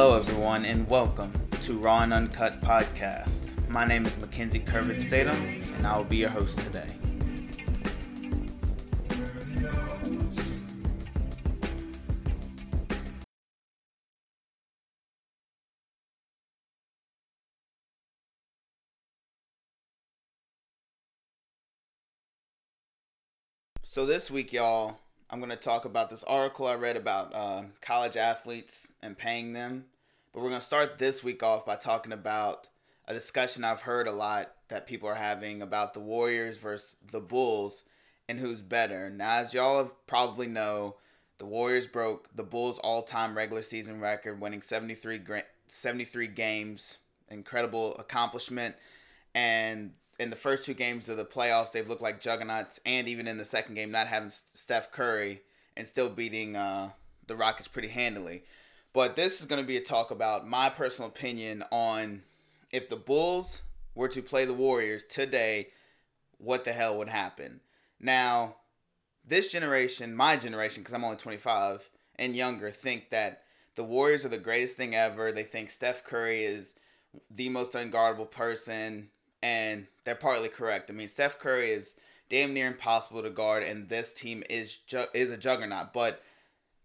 Hello, 0.00 0.16
everyone, 0.16 0.64
and 0.64 0.88
welcome 0.88 1.32
to 1.62 1.76
Raw 1.76 2.02
and 2.02 2.12
Uncut 2.12 2.60
Podcast. 2.60 3.50
My 3.68 3.84
name 3.84 4.06
is 4.06 4.16
Mackenzie 4.20 4.60
Kervitz 4.60 5.00
Statham, 5.00 5.34
and 5.74 5.84
I 5.84 5.96
will 5.96 6.04
be 6.04 6.18
your 6.18 6.28
host 6.28 6.60
today. 6.60 6.86
So, 23.82 24.06
this 24.06 24.30
week, 24.30 24.52
y'all, 24.52 25.00
I'm 25.30 25.40
going 25.40 25.50
to 25.50 25.56
talk 25.56 25.84
about 25.84 26.08
this 26.08 26.24
article 26.24 26.66
I 26.66 26.74
read 26.74 26.96
about 26.96 27.34
uh, 27.34 27.64
college 27.82 28.16
athletes 28.16 28.88
and 29.02 29.18
paying 29.18 29.52
them. 29.52 29.84
But 30.32 30.40
we're 30.40 30.48
going 30.48 30.60
to 30.60 30.66
start 30.66 30.98
this 30.98 31.22
week 31.22 31.42
off 31.42 31.66
by 31.66 31.76
talking 31.76 32.12
about 32.12 32.68
a 33.06 33.12
discussion 33.12 33.62
I've 33.62 33.82
heard 33.82 34.08
a 34.08 34.12
lot 34.12 34.52
that 34.70 34.86
people 34.86 35.06
are 35.08 35.16
having 35.16 35.60
about 35.60 35.92
the 35.92 36.00
Warriors 36.00 36.56
versus 36.56 36.96
the 37.10 37.20
Bulls 37.20 37.84
and 38.26 38.40
who's 38.40 38.62
better. 38.62 39.10
Now, 39.10 39.32
as 39.32 39.52
y'all 39.52 39.78
have 39.78 40.06
probably 40.06 40.46
know, 40.46 40.96
the 41.36 41.46
Warriors 41.46 41.86
broke 41.86 42.34
the 42.34 42.42
Bulls' 42.42 42.78
all-time 42.78 43.36
regular 43.36 43.62
season 43.62 44.00
record, 44.00 44.40
winning 44.40 44.62
73, 44.62 45.20
73 45.68 46.26
games. 46.28 46.98
Incredible 47.30 47.94
accomplishment. 47.96 48.76
And 49.34 49.92
in 50.18 50.30
the 50.30 50.36
first 50.36 50.64
two 50.64 50.74
games 50.74 51.08
of 51.08 51.16
the 51.16 51.24
playoffs, 51.24 51.72
they've 51.72 51.88
looked 51.88 52.02
like 52.02 52.20
juggernauts, 52.20 52.80
and 52.84 53.08
even 53.08 53.28
in 53.28 53.38
the 53.38 53.44
second 53.44 53.74
game, 53.74 53.90
not 53.90 54.08
having 54.08 54.30
Steph 54.30 54.90
Curry 54.90 55.42
and 55.76 55.86
still 55.86 56.10
beating 56.10 56.56
uh, 56.56 56.90
the 57.26 57.36
Rockets 57.36 57.68
pretty 57.68 57.88
handily. 57.88 58.42
But 58.92 59.14
this 59.14 59.40
is 59.40 59.46
going 59.46 59.60
to 59.60 59.66
be 59.66 59.76
a 59.76 59.82
talk 59.82 60.10
about 60.10 60.48
my 60.48 60.70
personal 60.70 61.08
opinion 61.08 61.62
on 61.70 62.22
if 62.72 62.88
the 62.88 62.96
Bulls 62.96 63.62
were 63.94 64.08
to 64.08 64.22
play 64.22 64.44
the 64.44 64.54
Warriors 64.54 65.04
today, 65.04 65.68
what 66.38 66.64
the 66.64 66.72
hell 66.72 66.98
would 66.98 67.08
happen? 67.08 67.60
Now, 68.00 68.56
this 69.24 69.48
generation, 69.48 70.14
my 70.14 70.36
generation, 70.36 70.82
because 70.82 70.94
I'm 70.94 71.04
only 71.04 71.16
25 71.16 71.90
and 72.16 72.34
younger, 72.34 72.70
think 72.70 73.10
that 73.10 73.42
the 73.76 73.84
Warriors 73.84 74.24
are 74.24 74.30
the 74.30 74.38
greatest 74.38 74.76
thing 74.76 74.94
ever. 74.94 75.30
They 75.30 75.42
think 75.44 75.70
Steph 75.70 76.02
Curry 76.02 76.44
is 76.44 76.74
the 77.30 77.48
most 77.48 77.72
unguardable 77.74 78.30
person 78.30 79.10
and 79.42 79.86
they're 80.04 80.14
partly 80.14 80.48
correct. 80.48 80.90
I 80.90 80.94
mean, 80.94 81.08
Steph 81.08 81.38
Curry 81.38 81.70
is 81.70 81.96
damn 82.28 82.52
near 82.52 82.66
impossible 82.66 83.22
to 83.22 83.30
guard, 83.30 83.62
and 83.62 83.88
this 83.88 84.12
team 84.12 84.42
is 84.50 84.76
ju- 84.76 85.06
is 85.14 85.30
a 85.30 85.36
juggernaut. 85.36 85.92
But 85.92 86.22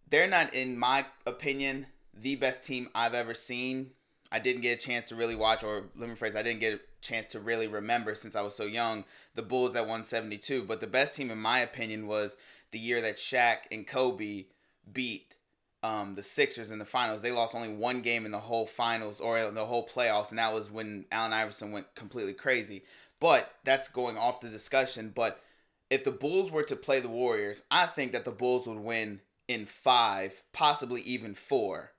they're 0.10 0.28
not, 0.28 0.54
in 0.54 0.78
my 0.78 1.06
opinion, 1.26 1.88
the 2.14 2.36
best 2.36 2.64
team 2.64 2.90
I've 2.94 3.14
ever 3.14 3.34
seen. 3.34 3.92
I 4.32 4.40
didn't 4.40 4.62
get 4.62 4.80
a 4.80 4.86
chance 4.86 5.06
to 5.06 5.16
really 5.16 5.36
watch, 5.36 5.64
or 5.64 5.86
let 5.96 6.10
me 6.10 6.16
phrase, 6.16 6.36
I 6.36 6.44
didn't 6.44 6.60
get 6.60 6.74
a 6.74 6.80
chance 7.02 7.28
to 7.28 7.40
really 7.40 7.68
remember 7.68 8.16
since 8.16 8.36
I 8.36 8.42
was 8.42 8.56
so 8.56 8.66
young. 8.66 9.04
The 9.36 9.44
Bulls 9.44 9.76
at 9.76 9.82
172, 9.84 10.64
but 10.64 10.82
the 10.82 10.88
best 10.88 11.16
team, 11.16 11.30
in 11.30 11.38
my 11.38 11.60
opinion, 11.60 12.08
was 12.08 12.36
the 12.72 12.80
year 12.80 13.02
that 13.02 13.18
Shaq 13.18 13.58
and 13.72 13.86
Kobe 13.86 14.46
beat 14.92 15.36
um, 15.84 16.16
the 16.16 16.24
Sixers 16.24 16.72
in 16.72 16.80
the 16.80 16.86
finals. 16.86 17.22
They 17.22 17.32
lost 17.32 17.54
only 17.54 17.70
one 17.70 18.02
game 18.02 18.26
in 18.26 18.32
the 18.32 18.40
whole 18.40 18.66
finals 18.66 19.20
or 19.20 19.52
the 19.52 19.66
whole 19.66 19.86
playoffs, 19.86 20.30
and 20.30 20.40
that 20.40 20.54
was 20.54 20.72
when 20.72 21.06
Allen 21.12 21.34
Iverson 21.34 21.72
went 21.72 21.94
completely 21.94 22.34
crazy. 22.34 22.84
But 23.20 23.54
that's 23.64 23.90
going 23.90 24.18
off 24.18 24.42
the 24.42 24.50
discussion. 24.50 25.12
But 25.14 25.42
if 25.90 26.04
the 26.04 26.12
Bulls 26.12 26.52
were 26.52 26.64
to 26.64 26.76
play 26.76 27.02
the 27.02 27.10
Warriors, 27.10 27.64
I 27.70 27.86
think 27.86 28.14
that 28.14 28.26
the 28.26 28.32
Bulls 28.32 28.66
would 28.66 28.80
win 28.80 29.20
in 29.48 29.66
five, 29.66 30.42
possibly 30.54 31.02
even 31.02 31.36
four. 31.36 31.92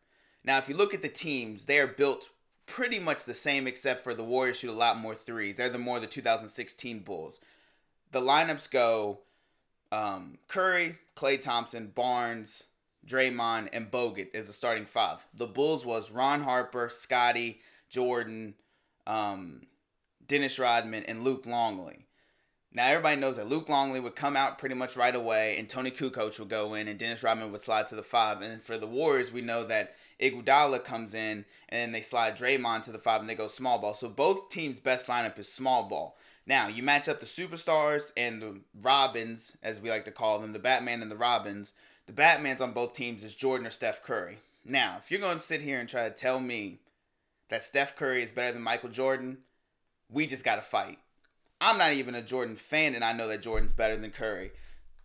Now, 0.42 0.58
if 0.58 0.68
you 0.68 0.74
look 0.74 0.94
at 0.94 1.02
the 1.02 1.08
teams, 1.08 1.66
they 1.66 1.78
are 1.78 1.86
built 1.86 2.30
pretty 2.66 2.98
much 2.98 3.24
the 3.24 3.34
same, 3.34 3.66
except 3.66 4.02
for 4.02 4.14
the 4.14 4.24
Warriors 4.24 4.58
shoot 4.58 4.70
a 4.70 4.72
lot 4.72 4.98
more 4.98 5.14
threes. 5.14 5.56
They're 5.56 5.68
the 5.68 5.78
more 5.78 6.00
the 6.00 6.06
2016 6.06 7.00
Bulls. 7.00 7.38
The 8.12 8.20
lineups 8.20 8.70
go 8.70 9.20
um, 9.92 10.38
Curry, 10.48 10.98
Klay 11.16 11.40
Thompson, 11.40 11.92
Barnes, 11.94 12.64
Draymond, 13.06 13.68
and 13.72 13.90
Bogut 13.90 14.34
is 14.34 14.46
the 14.46 14.52
starting 14.52 14.86
five. 14.86 15.26
The 15.34 15.46
Bulls 15.46 15.84
was 15.84 16.10
Ron 16.10 16.42
Harper, 16.42 16.88
Scottie, 16.90 17.60
Jordan, 17.90 18.54
um, 19.06 19.62
Dennis 20.26 20.58
Rodman, 20.58 21.04
and 21.04 21.22
Luke 21.22 21.46
Longley. 21.46 22.06
Now 22.72 22.86
everybody 22.88 23.20
knows 23.20 23.36
that 23.36 23.46
Luke 23.46 23.68
Longley 23.68 24.00
would 24.00 24.16
come 24.16 24.36
out 24.36 24.58
pretty 24.58 24.74
much 24.74 24.96
right 24.96 25.14
away, 25.14 25.56
and 25.58 25.68
Toni 25.68 25.92
Kukoc 25.92 26.38
would 26.40 26.48
go 26.48 26.74
in, 26.74 26.88
and 26.88 26.98
Dennis 26.98 27.22
Rodman 27.22 27.52
would 27.52 27.60
slide 27.60 27.86
to 27.88 27.94
the 27.94 28.02
five. 28.02 28.40
And 28.42 28.60
for 28.60 28.76
the 28.76 28.86
Warriors, 28.86 29.32
we 29.32 29.42
know 29.42 29.64
that 29.64 29.94
Iguodala 30.20 30.82
comes 30.82 31.14
in, 31.14 31.44
and 31.68 31.94
they 31.94 32.00
slide 32.00 32.36
Draymond 32.36 32.82
to 32.84 32.92
the 32.92 32.98
five, 32.98 33.20
and 33.20 33.30
they 33.30 33.36
go 33.36 33.46
small 33.46 33.78
ball. 33.78 33.94
So 33.94 34.08
both 34.08 34.50
teams' 34.50 34.80
best 34.80 35.06
lineup 35.06 35.38
is 35.38 35.52
small 35.52 35.88
ball. 35.88 36.16
Now 36.46 36.68
you 36.68 36.82
match 36.82 37.08
up 37.08 37.20
the 37.20 37.26
superstars 37.26 38.12
and 38.16 38.42
the 38.42 38.60
Robins, 38.78 39.56
as 39.62 39.80
we 39.80 39.88
like 39.88 40.04
to 40.04 40.10
call 40.10 40.38
them, 40.38 40.52
the 40.52 40.58
Batman 40.58 41.00
and 41.00 41.10
the 41.10 41.16
Robins 41.16 41.72
the 42.06 42.12
Batman's 42.12 42.60
on 42.60 42.72
both 42.72 42.94
teams 42.94 43.24
is 43.24 43.34
Jordan 43.34 43.66
or 43.66 43.70
Steph 43.70 44.02
Curry. 44.02 44.38
Now, 44.64 44.96
if 44.98 45.10
you're 45.10 45.20
going 45.20 45.38
to 45.38 45.42
sit 45.42 45.60
here 45.60 45.78
and 45.78 45.88
try 45.88 46.08
to 46.08 46.14
tell 46.14 46.40
me 46.40 46.78
that 47.48 47.62
Steph 47.62 47.96
Curry 47.96 48.22
is 48.22 48.32
better 48.32 48.52
than 48.52 48.62
Michael 48.62 48.88
Jordan, 48.88 49.38
we 50.10 50.26
just 50.26 50.44
got 50.44 50.56
to 50.56 50.62
fight. 50.62 50.98
I'm 51.60 51.78
not 51.78 51.92
even 51.92 52.14
a 52.14 52.22
Jordan 52.22 52.56
fan, 52.56 52.94
and 52.94 53.04
I 53.04 53.12
know 53.12 53.28
that 53.28 53.42
Jordan's 53.42 53.72
better 53.72 53.96
than 53.96 54.10
Curry. 54.10 54.52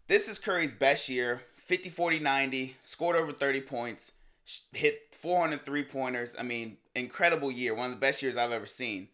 This 0.07 0.27
is 0.27 0.39
Curry's 0.39 0.73
best 0.73 1.07
year 1.07 1.43
50, 1.57 1.89
40, 1.89 2.19
90, 2.19 2.75
scored 2.81 3.15
over 3.15 3.31
30 3.31 3.61
points, 3.61 4.13
hit 4.73 5.01
403 5.11 5.83
pointers. 5.83 6.35
I 6.37 6.43
mean, 6.43 6.77
incredible 6.95 7.51
year. 7.51 7.75
One 7.75 7.85
of 7.85 7.91
the 7.91 7.99
best 7.99 8.23
years 8.23 8.35
I've 8.35 8.51
ever 8.51 8.65
seen. 8.65 9.09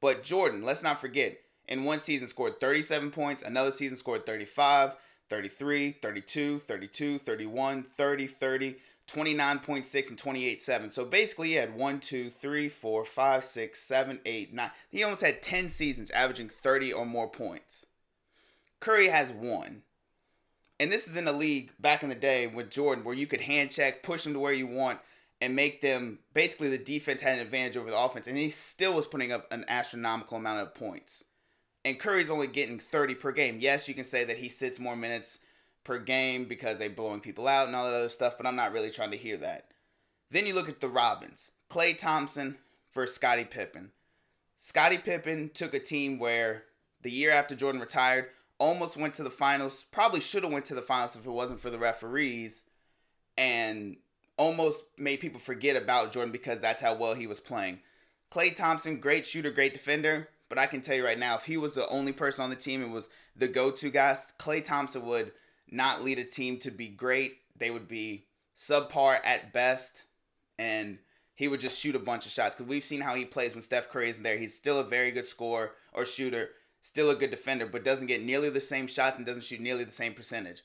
But 0.00 0.22
Jordan, 0.22 0.64
let's 0.64 0.82
not 0.82 1.00
forget, 1.00 1.38
in 1.68 1.84
one 1.84 2.00
season 2.00 2.28
scored 2.28 2.60
37 2.60 3.10
points, 3.10 3.42
another 3.42 3.70
season 3.70 3.96
scored 3.96 4.26
35. 4.26 4.96
33, 5.32 5.92
32, 5.92 6.58
32, 6.58 7.18
31, 7.18 7.82
30, 7.84 8.26
30, 8.26 8.76
29.6, 9.10 10.08
and 10.10 10.18
28.7. 10.18 10.92
So 10.92 11.06
basically, 11.06 11.48
he 11.48 11.54
had 11.54 11.74
1, 11.74 12.00
2, 12.00 12.28
3, 12.28 12.68
4, 12.68 13.04
5, 13.06 13.44
6, 13.44 13.80
7, 13.80 14.20
8, 14.26 14.52
9. 14.52 14.70
He 14.90 15.02
almost 15.02 15.22
had 15.22 15.40
10 15.40 15.70
seasons 15.70 16.10
averaging 16.10 16.50
30 16.50 16.92
or 16.92 17.06
more 17.06 17.28
points. 17.28 17.86
Curry 18.78 19.08
has 19.08 19.32
one. 19.32 19.84
And 20.78 20.92
this 20.92 21.08
is 21.08 21.16
in 21.16 21.26
a 21.26 21.32
league 21.32 21.70
back 21.80 22.02
in 22.02 22.10
the 22.10 22.14
day 22.14 22.46
with 22.46 22.70
Jordan 22.70 23.02
where 23.02 23.14
you 23.14 23.26
could 23.26 23.40
hand 23.40 23.70
check, 23.70 24.02
push 24.02 24.24
them 24.24 24.34
to 24.34 24.38
where 24.38 24.52
you 24.52 24.66
want, 24.66 24.98
and 25.40 25.56
make 25.56 25.80
them 25.80 26.18
basically 26.34 26.68
the 26.68 26.76
defense 26.76 27.22
had 27.22 27.38
an 27.38 27.40
advantage 27.40 27.78
over 27.78 27.90
the 27.90 27.98
offense. 27.98 28.26
And 28.26 28.36
he 28.36 28.50
still 28.50 28.92
was 28.92 29.06
putting 29.06 29.32
up 29.32 29.50
an 29.50 29.64
astronomical 29.66 30.36
amount 30.36 30.60
of 30.60 30.74
points 30.74 31.24
and 31.84 31.98
Curry's 31.98 32.30
only 32.30 32.46
getting 32.46 32.78
30 32.78 33.14
per 33.16 33.32
game. 33.32 33.58
Yes, 33.60 33.88
you 33.88 33.94
can 33.94 34.04
say 34.04 34.24
that 34.24 34.38
he 34.38 34.48
sits 34.48 34.78
more 34.78 34.96
minutes 34.96 35.38
per 35.84 35.98
game 35.98 36.44
because 36.44 36.78
they're 36.78 36.90
blowing 36.90 37.20
people 37.20 37.48
out 37.48 37.66
and 37.66 37.74
all 37.74 37.84
that 37.84 37.96
other 37.96 38.08
stuff, 38.08 38.36
but 38.36 38.46
I'm 38.46 38.56
not 38.56 38.72
really 38.72 38.90
trying 38.90 39.10
to 39.10 39.16
hear 39.16 39.36
that. 39.38 39.66
Then 40.30 40.46
you 40.46 40.54
look 40.54 40.68
at 40.68 40.80
the 40.80 40.88
Robins. 40.88 41.50
Klay 41.70 41.96
Thompson 41.96 42.58
versus 42.92 43.16
Scottie 43.16 43.44
Pippen. 43.44 43.90
Scottie 44.58 44.98
Pippen 44.98 45.50
took 45.52 45.74
a 45.74 45.80
team 45.80 46.18
where 46.18 46.64
the 47.02 47.10
year 47.10 47.32
after 47.32 47.54
Jordan 47.54 47.80
retired, 47.80 48.26
almost 48.58 48.96
went 48.96 49.14
to 49.14 49.24
the 49.24 49.30
finals, 49.30 49.84
probably 49.90 50.20
should 50.20 50.44
have 50.44 50.52
went 50.52 50.66
to 50.66 50.74
the 50.74 50.82
finals 50.82 51.16
if 51.16 51.26
it 51.26 51.30
wasn't 51.30 51.60
for 51.60 51.70
the 51.70 51.78
referees, 51.78 52.62
and 53.36 53.96
almost 54.36 54.84
made 54.96 55.20
people 55.20 55.40
forget 55.40 55.76
about 55.76 56.12
Jordan 56.12 56.30
because 56.30 56.60
that's 56.60 56.80
how 56.80 56.94
well 56.94 57.14
he 57.14 57.26
was 57.26 57.40
playing. 57.40 57.80
Klay 58.30 58.54
Thompson, 58.54 59.00
great 59.00 59.26
shooter, 59.26 59.50
great 59.50 59.74
defender. 59.74 60.28
But 60.52 60.58
I 60.58 60.66
can 60.66 60.82
tell 60.82 60.94
you 60.94 61.02
right 61.02 61.18
now, 61.18 61.36
if 61.36 61.46
he 61.46 61.56
was 61.56 61.72
the 61.72 61.88
only 61.88 62.12
person 62.12 62.44
on 62.44 62.50
the 62.50 62.56
team 62.56 62.82
and 62.82 62.92
was 62.92 63.08
the 63.34 63.48
go-to 63.48 63.88
guy, 63.88 64.14
Klay 64.38 64.62
Thompson 64.62 65.06
would 65.06 65.32
not 65.70 66.02
lead 66.02 66.18
a 66.18 66.24
team 66.24 66.58
to 66.58 66.70
be 66.70 66.88
great. 66.88 67.38
They 67.56 67.70
would 67.70 67.88
be 67.88 68.26
subpar 68.54 69.20
at 69.24 69.54
best, 69.54 70.02
and 70.58 70.98
he 71.34 71.48
would 71.48 71.60
just 71.60 71.80
shoot 71.80 71.94
a 71.94 71.98
bunch 71.98 72.26
of 72.26 72.32
shots. 72.32 72.54
Because 72.54 72.68
we've 72.68 72.84
seen 72.84 73.00
how 73.00 73.14
he 73.14 73.24
plays 73.24 73.54
when 73.54 73.62
Steph 73.62 73.88
Curry 73.88 74.10
isn't 74.10 74.22
there. 74.22 74.36
He's 74.36 74.54
still 74.54 74.78
a 74.78 74.84
very 74.84 75.10
good 75.10 75.24
scorer 75.24 75.72
or 75.94 76.04
shooter, 76.04 76.50
still 76.82 77.08
a 77.08 77.14
good 77.14 77.30
defender, 77.30 77.64
but 77.64 77.82
doesn't 77.82 78.08
get 78.08 78.22
nearly 78.22 78.50
the 78.50 78.60
same 78.60 78.86
shots 78.86 79.16
and 79.16 79.24
doesn't 79.24 79.44
shoot 79.44 79.58
nearly 79.62 79.84
the 79.84 79.90
same 79.90 80.12
percentage. 80.12 80.60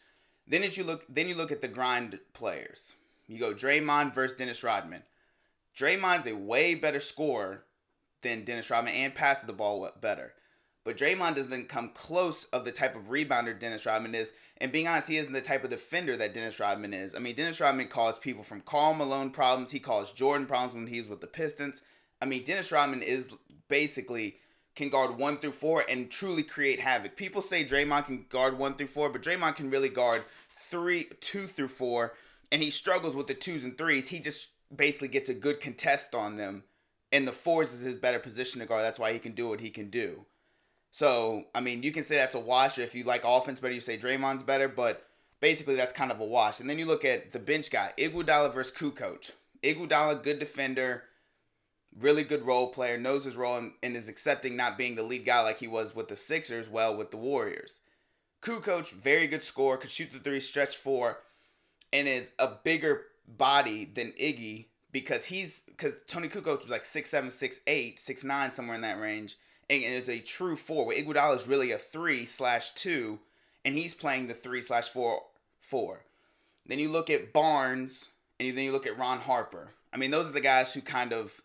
Then 0.45 0.69
you 0.69 0.83
look, 0.83 1.06
then 1.07 1.29
you 1.29 1.35
look 1.35 1.53
at 1.53 1.61
the 1.61 1.69
grind 1.69 2.19
players. 2.33 2.95
You 3.25 3.39
go 3.39 3.53
Draymond 3.53 4.13
versus 4.13 4.38
Dennis 4.38 4.65
Rodman. 4.65 5.03
Draymond's 5.77 6.27
a 6.27 6.35
way 6.35 6.75
better 6.75 7.00
scorer 7.00 7.63
than 8.21 8.43
Dennis 8.43 8.69
Rodman 8.69 8.93
and 8.93 9.15
passes 9.15 9.47
the 9.47 9.53
ball 9.53 9.89
better. 10.01 10.33
But 10.83 10.97
Draymond 10.97 11.35
doesn't 11.35 11.67
come 11.67 11.91
close 11.93 12.45
of 12.45 12.63
the 12.63 12.71
type 12.71 12.95
of 12.95 13.09
rebounder 13.09 13.59
Dennis 13.59 13.85
Rodman 13.85 14.15
is. 14.15 14.33
And 14.59 14.71
being 14.71 14.87
honest, 14.87 15.09
he 15.09 15.17
isn't 15.17 15.33
the 15.33 15.41
type 15.41 15.63
of 15.63 15.69
defender 15.69 16.15
that 16.15 16.33
Dennis 16.33 16.59
Rodman 16.59 16.93
is. 16.93 17.13
I 17.13 17.19
mean, 17.19 17.35
Dennis 17.35 17.59
Rodman 17.59 17.89
caused 17.89 18.21
people 18.21 18.43
from 18.43 18.61
Karl 18.61 18.93
Malone 18.93 19.31
problems. 19.31 19.71
He 19.71 19.79
caused 19.79 20.15
Jordan 20.15 20.47
problems 20.47 20.73
when 20.73 20.87
he 20.87 20.97
was 20.97 21.09
with 21.09 21.19
the 21.19 21.27
Pistons. 21.27 21.81
I 22.21 22.25
mean, 22.25 22.43
Dennis 22.45 22.71
Rodman 22.71 23.01
is 23.01 23.37
basically 23.67 24.37
can 24.77 24.89
guard 24.89 25.17
one 25.17 25.39
through 25.39 25.51
four 25.51 25.83
and 25.89 26.09
truly 26.09 26.43
create 26.43 26.79
havoc. 26.79 27.17
People 27.17 27.41
say 27.41 27.65
Draymond 27.65 28.05
can 28.05 28.25
guard 28.29 28.57
one 28.57 28.75
through 28.75 28.87
four, 28.87 29.09
but 29.09 29.23
Draymond 29.23 29.55
can 29.55 29.71
really 29.71 29.89
guard 29.89 30.23
three, 30.53 31.07
two 31.19 31.47
through 31.47 31.67
four, 31.67 32.13
and 32.51 32.61
he 32.61 32.69
struggles 32.69 33.15
with 33.15 33.27
the 33.27 33.33
twos 33.33 33.63
and 33.63 33.77
threes. 33.77 34.09
He 34.09 34.19
just 34.19 34.49
basically 34.73 35.07
gets 35.07 35.29
a 35.29 35.33
good 35.33 35.59
contest 35.59 36.13
on 36.13 36.37
them. 36.37 36.63
And 37.12 37.27
the 37.27 37.31
fours 37.31 37.74
is 37.74 37.86
his 37.86 37.95
better 37.95 38.19
position 38.19 38.59
to 38.59 38.68
guard. 38.68 38.83
That's 38.83 39.00
why 39.00 39.13
he 39.13 39.19
can 39.19 39.33
do 39.33 39.48
what 39.48 39.62
he 39.62 39.69
can 39.69 39.89
do. 39.89 40.25
So, 40.92 41.45
I 41.54 41.62
mean, 41.62 41.83
you 41.83 41.92
can 41.92 42.04
say 42.04 42.15
that's 42.15 42.36
a 42.36 42.39
wash. 42.39 42.77
If 42.77 42.95
you 42.95 43.04
like 43.04 43.24
offense 43.24 43.59
better, 43.59 43.74
you 43.74 43.80
say 43.80 43.98
Draymond's 43.98 44.44
better. 44.44 44.68
But 44.68 45.06
basically, 45.39 45.75
that's 45.75 45.94
kind 45.94 46.12
of 46.12 46.19
a 46.19 46.25
wash. 46.25 46.59
And 46.59 46.69
then 46.69 46.80
you 46.80 46.86
look 46.86 47.06
at 47.06 47.31
the 47.31 47.39
bench 47.39 47.71
guy, 47.71 47.94
Iguodala 47.98 48.54
versus 48.54 48.75
Kukoc. 48.75 49.31
Iguodala, 49.63 50.21
good 50.21 50.39
defender, 50.39 51.04
really 51.98 52.24
good 52.24 52.45
role 52.45 52.69
player, 52.69 52.98
knows 52.98 53.25
his 53.25 53.36
role, 53.36 53.57
and, 53.57 53.74
and, 53.81 53.95
is 53.95 54.09
accepting 54.09 54.56
not 54.56 54.77
being 54.77 54.95
the 54.95 55.04
lead 55.04 55.25
guy 55.25 55.42
like 55.42 55.59
he 55.59 55.68
was 55.68 55.95
with 55.95 56.07
the 56.09 56.15
Sixers, 56.15 56.69
well 56.69 56.95
with 56.95 57.12
the 57.12 57.18
Warriors. 57.18 57.80
Kukoc, 58.42 58.92
very 58.92 59.27
good 59.27 59.42
scorer, 59.42 59.77
could 59.77 59.89
shoot 59.89 60.12
the 60.13 60.19
three, 60.19 60.39
stretch 60.39 60.75
four, 60.75 61.19
and 61.92 62.07
is 62.07 62.31
a 62.38 62.50
bigger 62.63 63.06
body 63.27 63.86
than 63.86 64.13
Iggy 64.13 64.68
because 64.99 65.25
he's 65.25 65.61
because 65.67 66.01
Toni 66.07 66.27
Kukoc 66.27 66.61
was 66.61 66.69
like 66.69 66.85
six 66.85 67.09
seven, 67.09 67.29
six 67.29 67.59
eight, 67.67 67.99
six 67.99 68.23
nine, 68.23 68.51
somewhere 68.51 68.75
in 68.75 68.81
that 68.81 68.99
range, 68.99 69.38
and, 69.69 69.83
and 69.83 69.94
is 69.94 70.09
a 70.09 70.19
true 70.19 70.55
four. 70.55 70.85
Where 70.85 70.97
Iguodala 70.97 71.35
is 71.35 71.47
really 71.47 71.71
a 71.71 71.77
three 71.77 72.25
slash 72.25 72.71
two, 72.71 73.19
and 73.63 73.75
he's 73.75 73.94
playing 73.94 74.27
the 74.27 74.33
three 74.33 74.61
slash 74.61 74.89
four 74.89 75.21
four. 75.61 76.01
Then 76.65 76.79
you 76.79 76.89
look 76.89 77.09
at 77.09 77.31
Barnes, 77.31 78.09
and 78.39 78.57
then 78.57 78.63
you 78.63 78.71
look 78.71 78.88
at 78.88 78.97
Ron 78.97 79.19
Harper. 79.19 79.69
I 79.94 79.97
mean, 79.97 80.11
those 80.11 80.29
are 80.29 80.33
the 80.33 80.41
guys 80.41 80.73
who 80.73 80.81
kind 80.81 81.13
of 81.13 81.41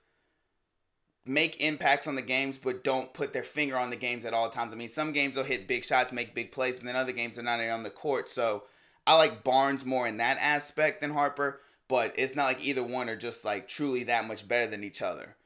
make 1.24 1.60
impacts 1.60 2.06
on 2.06 2.16
the 2.16 2.22
games, 2.22 2.58
but 2.58 2.82
don't 2.82 3.12
put 3.12 3.32
their 3.32 3.44
finger 3.44 3.76
on 3.76 3.90
the 3.90 3.96
games 3.96 4.24
at 4.24 4.34
all 4.34 4.50
times. 4.50 4.72
I 4.72 4.76
mean, 4.76 4.88
some 4.88 5.12
games 5.12 5.34
they'll 5.34 5.44
hit 5.44 5.68
big 5.68 5.84
shots, 5.84 6.10
make 6.10 6.34
big 6.34 6.50
plays, 6.50 6.74
but 6.74 6.84
then 6.84 6.96
other 6.96 7.12
games 7.12 7.36
they're 7.36 7.44
not 7.44 7.60
on 7.60 7.84
the 7.84 7.90
court. 7.90 8.28
So 8.28 8.64
I 9.06 9.16
like 9.16 9.44
Barnes 9.44 9.84
more 9.84 10.06
in 10.06 10.16
that 10.16 10.38
aspect 10.40 11.00
than 11.00 11.12
Harper, 11.12 11.60
but 11.88 12.14
it's 12.16 12.36
not 12.36 12.44
like 12.44 12.64
either 12.64 12.82
one 12.82 13.08
are 13.08 13.16
just 13.16 13.44
like 13.44 13.68
truly 13.68 14.04
that 14.04 14.26
much 14.26 14.46
better 14.48 14.66
than 14.66 14.84
each 14.84 15.02
other. 15.02 15.36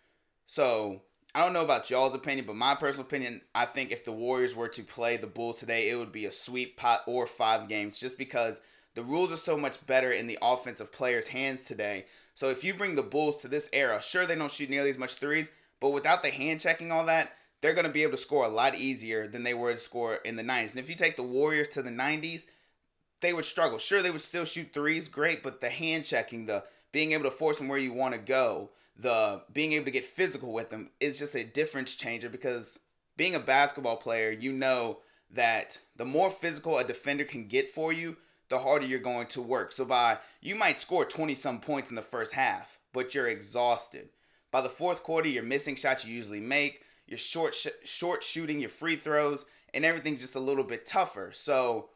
So 0.47 1.03
I 1.35 1.43
don't 1.43 1.53
know 1.53 1.65
about 1.65 1.91
y'all's 1.91 2.15
opinion, 2.15 2.47
but 2.47 2.56
my 2.56 2.75
personal 2.75 3.06
opinion, 3.06 3.43
I 3.55 3.67
think 3.67 3.91
if 3.91 4.05
the 4.05 4.12
Warriors 4.12 4.55
were 4.55 4.69
to 4.69 4.83
play 4.83 5.17
the 5.17 5.27
Bulls 5.27 5.59
today, 5.59 5.91
it 5.91 5.97
would 5.97 6.12
be 6.12 6.25
a 6.25 6.33
sweep 6.33 6.77
pot 6.77 7.00
or 7.06 7.27
five 7.27 7.69
games 7.69 7.99
just 7.99 8.17
because 8.17 8.61
the 8.94 9.03
rules 9.03 9.31
are 9.31 9.37
so 9.37 9.56
much 9.59 9.85
better 9.87 10.11
in 10.11 10.27
the 10.27 10.38
offensive 10.41 10.93
players' 10.93 11.29
hands 11.29 11.65
today. 11.65 12.06
So 12.35 12.49
if 12.49 12.65
you 12.65 12.73
bring 12.75 12.94
the 12.94 13.03
Bulls 13.03 13.43
to 13.43 13.49
this 13.49 13.69
era, 13.73 14.00
sure 14.00 14.25
they 14.25 14.35
don't 14.35 14.50
shoot 14.50 14.71
nearly 14.71 14.91
as 14.91 14.99
much 14.99 15.15
threes, 15.15 15.50
but 15.81 15.93
without 15.93 16.23
the 16.23 16.31
hand 16.31 16.61
checking 16.61 16.91
all 16.91 17.05
that, 17.06 17.32
they're 17.61 17.75
going 17.75 17.87
to 17.87 17.93
be 17.93 18.03
able 18.03 18.12
to 18.12 18.19
score 18.19 18.44
a 18.44 18.49
lot 18.49 18.75
easier 18.75 19.27
than 19.27 19.43
they 19.43 19.55
were 19.55 19.73
to 19.73 19.79
score 19.79 20.17
in 20.17 20.37
the 20.37 20.43
90s. 20.43 20.71
And 20.71 20.81
if 20.81 20.89
you 20.89 20.97
take 20.97 21.17
the 21.17 21.23
Warriors 21.23 21.69
to 21.69 21.82
the 21.82 21.91
90s, 21.91 22.47
they 23.21 23.33
would 23.33 23.45
struggle. 23.45 23.79
Sure, 23.79 24.03
they 24.03 24.11
would 24.11 24.23
still 24.23 24.45
shoot 24.45 24.73
threes, 24.73 25.09
great, 25.09 25.43
but 25.43 25.61
the 25.61 25.71
hand 25.71 26.05
checking, 26.05 26.47
the 26.47 26.65
being 26.93 27.13
able 27.13 27.25
to 27.25 27.31
force 27.31 27.59
them 27.59 27.69
where 27.69 27.79
you 27.79 27.93
want 27.93 28.15
to 28.15 28.21
go, 28.21 28.71
the 28.99 29.43
being 29.53 29.73
able 29.73 29.85
to 29.85 29.91
get 29.91 30.05
physical 30.05 30.53
with 30.53 30.71
them 30.71 30.91
is 31.01 31.19
just 31.19 31.35
a 31.35 31.45
difference 31.45 31.95
changer 31.95 32.29
because 32.29 32.79
being 33.17 33.35
a 33.35 33.41
basketball 33.41 33.97
player, 33.97 34.31
you 34.31 34.53
know 34.53 34.99
that 35.31 35.79
the 35.97 36.05
more 36.05 36.31
physical 36.31 36.79
a 36.79 36.85
defender 36.85 37.25
can 37.25 37.47
get 37.47 37.69
for 37.69 37.93
you, 37.93 38.17
the 38.49 38.59
harder 38.61 38.87
you're 38.87 38.99
going 38.99 39.27
to 39.27 39.43
work. 39.43 39.73
So 39.73 39.85
by 39.85 40.19
you 40.41 40.55
might 40.55 40.79
score 40.79 41.05
20 41.05 41.35
some 41.35 41.61
points 41.61 41.91
in 41.91 41.97
the 41.97 42.03
first 42.03 42.33
half, 42.33 42.79
but 42.93 43.15
you're 43.15 43.29
exhausted. 43.29 44.09
By 44.51 44.61
the 44.61 44.69
fourth 44.69 45.03
quarter, 45.03 45.29
you're 45.29 45.43
missing 45.43 45.75
shots 45.75 46.07
you 46.07 46.15
usually 46.15 46.41
make. 46.41 46.83
You're 47.07 47.19
short 47.19 47.55
sh- 47.55 47.69
short 47.85 48.23
shooting 48.23 48.61
your 48.61 48.69
free 48.71 48.97
throws, 48.97 49.45
and 49.75 49.85
everything's 49.85 50.21
just 50.21 50.37
a 50.37 50.41
little 50.41 50.65
bit 50.65 50.87
tougher. 50.87 51.31
So 51.33 51.91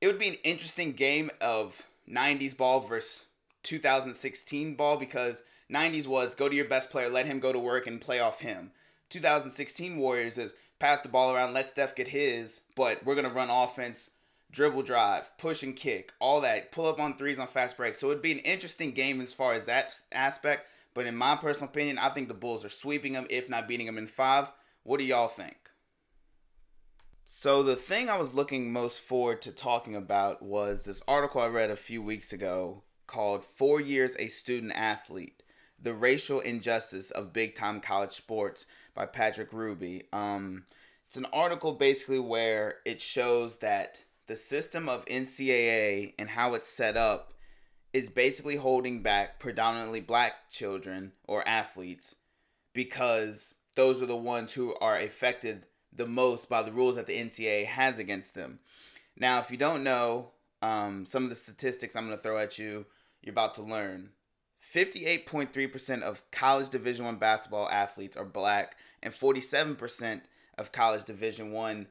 it 0.00 0.06
would 0.06 0.18
be 0.18 0.28
an 0.28 0.36
interesting 0.42 0.92
game 0.92 1.30
of 1.40 1.82
90s 2.08 2.56
ball 2.56 2.80
versus 2.80 3.24
2016 3.62 4.74
ball 4.74 4.96
because 4.96 5.42
90s 5.70 6.06
was 6.06 6.34
go 6.34 6.48
to 6.48 6.56
your 6.56 6.64
best 6.64 6.90
player, 6.90 7.08
let 7.08 7.26
him 7.26 7.40
go 7.40 7.52
to 7.52 7.58
work 7.58 7.86
and 7.86 8.00
play 8.00 8.18
off 8.18 8.40
him. 8.40 8.72
2016 9.10 9.96
Warriors 9.98 10.38
is 10.38 10.54
pass 10.78 11.00
the 11.00 11.08
ball 11.08 11.34
around, 11.34 11.52
let 11.52 11.68
Steph 11.68 11.94
get 11.94 12.08
his, 12.08 12.62
but 12.74 13.04
we're 13.04 13.14
gonna 13.14 13.28
run 13.28 13.50
offense, 13.50 14.10
dribble 14.50 14.82
drive, 14.82 15.36
push 15.36 15.62
and 15.62 15.76
kick, 15.76 16.12
all 16.18 16.40
that, 16.40 16.72
pull 16.72 16.86
up 16.86 16.98
on 16.98 17.16
threes 17.16 17.38
on 17.38 17.46
fast 17.46 17.76
breaks. 17.76 17.98
So 17.98 18.10
it'd 18.10 18.22
be 18.22 18.32
an 18.32 18.38
interesting 18.38 18.92
game 18.92 19.20
as 19.20 19.34
far 19.34 19.52
as 19.52 19.66
that 19.66 19.94
aspect. 20.12 20.66
But 20.94 21.06
in 21.06 21.14
my 21.14 21.36
personal 21.36 21.68
opinion, 21.68 21.98
I 21.98 22.08
think 22.08 22.26
the 22.26 22.34
Bulls 22.34 22.64
are 22.64 22.70
sweeping 22.70 23.12
them, 23.12 23.26
if 23.30 23.48
not 23.48 23.68
beating 23.68 23.86
them 23.86 23.98
in 23.98 24.08
five. 24.08 24.50
What 24.82 24.98
do 24.98 25.04
y'all 25.04 25.28
think? 25.28 25.59
So 27.32 27.62
the 27.62 27.76
thing 27.76 28.10
I 28.10 28.18
was 28.18 28.34
looking 28.34 28.72
most 28.72 29.00
forward 29.00 29.40
to 29.42 29.52
talking 29.52 29.94
about 29.94 30.42
was 30.42 30.84
this 30.84 31.00
article 31.06 31.40
I 31.40 31.46
read 31.46 31.70
a 31.70 31.76
few 31.76 32.02
weeks 32.02 32.32
ago 32.32 32.82
called 33.06 33.44
Four 33.44 33.80
Years 33.80 34.16
a 34.18 34.26
Student 34.26 34.72
Athlete 34.74 35.44
The 35.80 35.94
Racial 35.94 36.40
Injustice 36.40 37.12
of 37.12 37.32
Big 37.32 37.54
Time 37.54 37.80
College 37.80 38.10
Sports 38.10 38.66
by 38.94 39.06
Patrick 39.06 39.52
Hruby. 39.52 40.02
Um, 40.12 40.64
it's 41.06 41.16
an 41.16 41.28
article 41.32 41.72
basically 41.72 42.18
where 42.18 42.78
it 42.84 43.00
shows 43.00 43.58
that 43.58 44.02
the 44.26 44.36
system 44.36 44.88
of 44.88 45.04
NCAA 45.04 46.14
and 46.18 46.28
how 46.28 46.54
it's 46.54 46.68
set 46.68 46.96
up 46.96 47.32
is 47.92 48.08
basically 48.08 48.56
holding 48.56 49.04
back 49.04 49.38
predominantly 49.38 50.00
black 50.00 50.50
children 50.50 51.12
or 51.28 51.46
athletes 51.46 52.16
because 52.74 53.54
those 53.76 54.02
are 54.02 54.06
the 54.06 54.16
ones 54.16 54.52
who 54.52 54.74
are 54.80 54.96
affected 54.96 55.64
the 55.92 56.06
most 56.06 56.48
by 56.48 56.62
the 56.62 56.72
rules 56.72 56.96
that 56.96 57.06
the 57.06 57.18
NCAA 57.18 57.66
has 57.66 57.98
against 57.98 58.34
them. 58.34 58.60
Now, 59.16 59.38
if 59.38 59.50
you 59.50 59.56
don't 59.56 59.84
know 59.84 60.30
um, 60.62 61.04
some 61.04 61.24
of 61.24 61.30
the 61.30 61.36
statistics 61.36 61.96
I'm 61.96 62.06
going 62.06 62.16
to 62.16 62.22
throw 62.22 62.38
at 62.38 62.58
you, 62.58 62.86
you're 63.22 63.32
about 63.32 63.54
to 63.54 63.62
learn. 63.62 64.10
58.3% 64.62 66.02
of 66.02 66.28
college 66.30 66.68
Division 66.68 67.06
1 67.06 67.16
basketball 67.16 67.68
athletes 67.70 68.16
are 68.16 68.24
black 68.24 68.76
and 69.02 69.12
47% 69.12 70.20
of 70.58 70.72
college 70.72 71.04
Division 71.04 71.52
1 71.52 71.86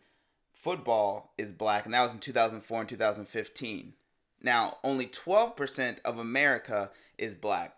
football 0.53 1.33
is 1.37 1.51
black 1.51 1.85
and 1.85 1.93
that 1.93 2.03
was 2.03 2.13
in 2.13 2.19
2004 2.19 2.79
and 2.79 2.89
2015. 2.89 3.93
Now, 4.41 4.77
only 4.83 5.07
12% 5.07 5.99
of 6.05 6.19
America 6.19 6.91
is 7.17 7.35
black. 7.35 7.75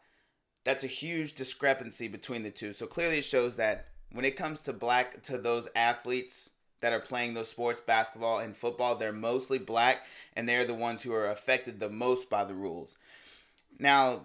That's 0.64 0.84
a 0.84 0.88
huge 0.88 1.34
discrepancy 1.34 2.08
between 2.08 2.44
the 2.44 2.52
two. 2.52 2.74
So 2.74 2.86
clearly 2.86 3.18
it 3.18 3.26
shows 3.26 3.56
that 3.56 3.88
when 4.14 4.26
it 4.26 4.36
comes 4.36 4.62
to 4.64 4.74
black 4.74 5.22
to 5.24 5.38
those 5.38 5.70
athletes 5.76 6.50
that 6.82 6.94
are 6.94 7.00
playing 7.00 7.34
those 7.34 7.50
sports, 7.50 7.80
basketball 7.80 8.40
and 8.40 8.58
football, 8.58 8.96
they're 8.96 9.14
mostly 9.14 9.60
black 9.60 10.06
and 10.36 10.48
they're 10.48 10.66
the 10.66 10.74
ones 10.74 11.04
who 11.04 11.14
are 11.14 11.28
affected 11.28 11.80
the 11.80 11.90
most 11.90 12.30
by 12.30 12.44
the 12.44 12.56
rules. 12.56 12.96
Now, 13.80 14.22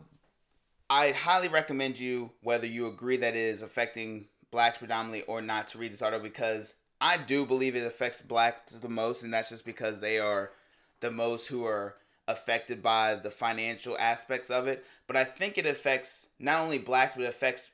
I 0.88 1.10
highly 1.10 1.48
recommend 1.48 1.98
you 1.98 2.30
whether 2.42 2.66
you 2.66 2.86
agree 2.86 3.18
that 3.18 3.34
it 3.34 3.40
is 3.40 3.62
affecting 3.62 4.26
blacks 4.50 4.78
predominantly 4.78 5.22
or 5.22 5.42
not 5.42 5.68
to 5.68 5.78
read 5.78 5.92
this 5.92 6.02
article 6.02 6.22
because 6.22 6.74
I 7.00 7.18
do 7.18 7.44
believe 7.44 7.76
it 7.76 7.86
affects 7.86 8.22
blacks 8.22 8.72
the 8.72 8.88
most 8.88 9.22
and 9.22 9.32
that's 9.32 9.50
just 9.50 9.66
because 9.66 10.00
they 10.00 10.18
are 10.18 10.52
the 11.00 11.10
most 11.10 11.48
who 11.48 11.64
are 11.64 11.96
affected 12.28 12.82
by 12.82 13.14
the 13.14 13.30
financial 13.30 13.96
aspects 13.98 14.50
of 14.50 14.66
it, 14.66 14.84
but 15.06 15.16
I 15.16 15.24
think 15.24 15.58
it 15.58 15.66
affects 15.66 16.26
not 16.38 16.60
only 16.60 16.78
blacks, 16.78 17.14
but 17.14 17.24
it 17.24 17.28
affects 17.28 17.70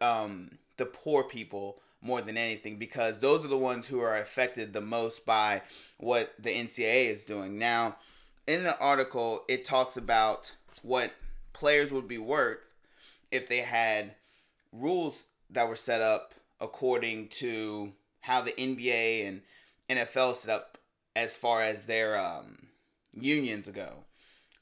um, 0.00 0.50
the 0.76 0.86
poor 0.86 1.22
people 1.22 1.80
more 2.00 2.20
than 2.20 2.36
anything 2.36 2.76
because 2.76 3.18
those 3.18 3.44
are 3.44 3.48
the 3.48 3.56
ones 3.56 3.86
who 3.86 4.00
are 4.00 4.16
affected 4.16 4.72
the 4.72 4.80
most 4.80 5.24
by 5.24 5.62
what 5.98 6.32
the 6.38 6.50
NCAA 6.50 7.10
is 7.10 7.24
doing. 7.24 7.58
Now, 7.58 7.96
in 8.46 8.64
the 8.64 8.78
article, 8.78 9.44
it 9.48 9.64
talks 9.64 9.96
about 9.96 10.52
what 10.82 11.12
players 11.54 11.90
would 11.90 12.06
be 12.06 12.18
worth 12.18 12.58
if 13.30 13.46
they 13.46 13.60
had 13.60 14.14
rules 14.72 15.26
that 15.50 15.68
were 15.68 15.76
set 15.76 16.02
up 16.02 16.34
according 16.60 17.28
to 17.28 17.92
how 18.20 18.42
the 18.42 18.52
NBA 18.52 19.26
and 19.26 19.40
NFL 19.88 20.34
set 20.34 20.54
up 20.54 20.78
as 21.16 21.36
far 21.36 21.62
as 21.62 21.86
their 21.86 22.18
um, 22.18 22.66
unions 23.12 23.68
go. 23.68 24.04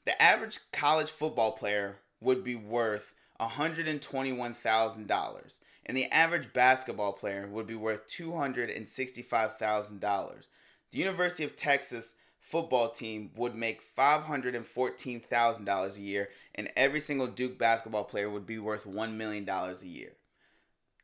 the 0.05 0.21
average 0.21 0.59
college 0.71 1.09
football 1.09 1.53
player 1.53 1.97
would 2.21 2.43
be 2.43 2.55
worth 2.55 3.15
$121,000 3.39 5.57
and 5.85 5.97
the 5.97 6.09
average 6.11 6.53
basketball 6.53 7.13
player 7.13 7.47
would 7.47 7.67
be 7.67 7.75
worth 7.75 8.07
$265,000. 8.07 10.47
The 10.91 10.97
University 10.97 11.43
of 11.43 11.55
Texas 11.55 12.15
football 12.39 12.89
team 12.89 13.29
would 13.35 13.53
make 13.55 13.81
$514,000 13.81 15.97
a 15.97 16.01
year 16.01 16.29
and 16.55 16.69
every 16.75 16.99
single 16.99 17.27
Duke 17.27 17.57
basketball 17.57 18.03
player 18.03 18.29
would 18.29 18.45
be 18.45 18.59
worth 18.59 18.85
$1 18.85 19.15
million 19.15 19.47
a 19.49 19.73
year. 19.85 20.11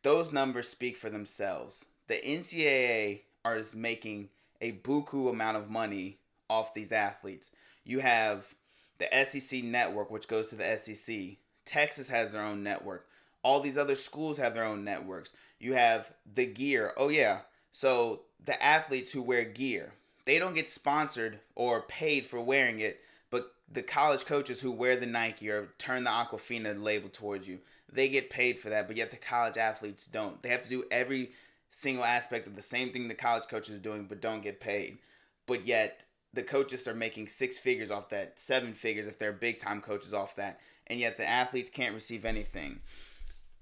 Those 0.03 0.31
numbers 0.31 0.67
speak 0.67 0.95
for 0.95 1.09
themselves. 1.09 1.85
The 2.07 2.15
NCAA 2.15 3.21
is 3.55 3.75
making 3.75 4.29
a 4.61 4.73
buku 4.73 5.29
amount 5.29 5.57
of 5.57 5.69
money 5.69 6.17
off 6.49 6.73
these 6.73 6.91
athletes. 6.91 7.51
You 7.83 7.99
have 7.99 8.53
the 8.97 9.07
SEC 9.23 9.63
network, 9.63 10.11
which 10.11 10.27
goes 10.27 10.49
to 10.49 10.55
the 10.55 10.77
SEC. 10.77 11.37
Texas 11.65 12.09
has 12.09 12.33
their 12.33 12.43
own 12.43 12.63
network. 12.63 13.07
All 13.43 13.61
these 13.61 13.77
other 13.77 13.95
schools 13.95 14.37
have 14.37 14.53
their 14.53 14.65
own 14.65 14.83
networks. 14.83 15.33
You 15.59 15.73
have 15.73 16.11
the 16.33 16.45
gear. 16.45 16.93
Oh, 16.97 17.09
yeah. 17.09 17.41
So 17.71 18.21
the 18.43 18.61
athletes 18.63 19.11
who 19.11 19.21
wear 19.21 19.43
gear, 19.45 19.93
they 20.25 20.39
don't 20.39 20.55
get 20.55 20.69
sponsored 20.69 21.39
or 21.55 21.81
paid 21.83 22.25
for 22.25 22.41
wearing 22.41 22.79
it 22.79 23.01
But 23.29 23.53
the 23.71 23.81
college 23.81 24.25
coaches 24.25 24.61
who 24.61 24.71
wear 24.71 24.95
the 24.95 25.05
Nike 25.05 25.49
or 25.49 25.69
turn 25.77 26.03
the 26.03 26.09
Aquafina 26.09 26.81
label 26.81 27.09
towards 27.09 27.47
you, 27.47 27.59
they 27.91 28.09
get 28.09 28.29
paid 28.29 28.59
for 28.59 28.69
that, 28.69 28.87
but 28.87 28.97
yet 28.97 29.11
the 29.11 29.17
college 29.17 29.57
athletes 29.57 30.05
don't. 30.05 30.41
They 30.41 30.49
have 30.49 30.63
to 30.63 30.69
do 30.69 30.83
every 30.91 31.31
single 31.69 32.03
aspect 32.03 32.47
of 32.47 32.55
the 32.55 32.61
same 32.61 32.91
thing 32.91 33.07
the 33.07 33.15
college 33.15 33.47
coaches 33.47 33.75
are 33.75 33.79
doing, 33.79 34.05
but 34.05 34.21
don't 34.21 34.43
get 34.43 34.59
paid. 34.59 34.99
But 35.45 35.65
yet 35.65 36.05
the 36.33 36.43
coaches 36.43 36.87
are 36.87 36.95
making 36.95 37.27
six 37.27 37.57
figures 37.57 37.91
off 37.91 38.09
that, 38.09 38.39
seven 38.39 38.73
figures 38.73 39.07
if 39.07 39.17
they're 39.17 39.31
big 39.33 39.59
time 39.59 39.81
coaches 39.81 40.13
off 40.13 40.35
that, 40.35 40.59
and 40.87 40.99
yet 40.99 41.17
the 41.17 41.27
athletes 41.27 41.69
can't 41.69 41.93
receive 41.93 42.25
anything. 42.25 42.79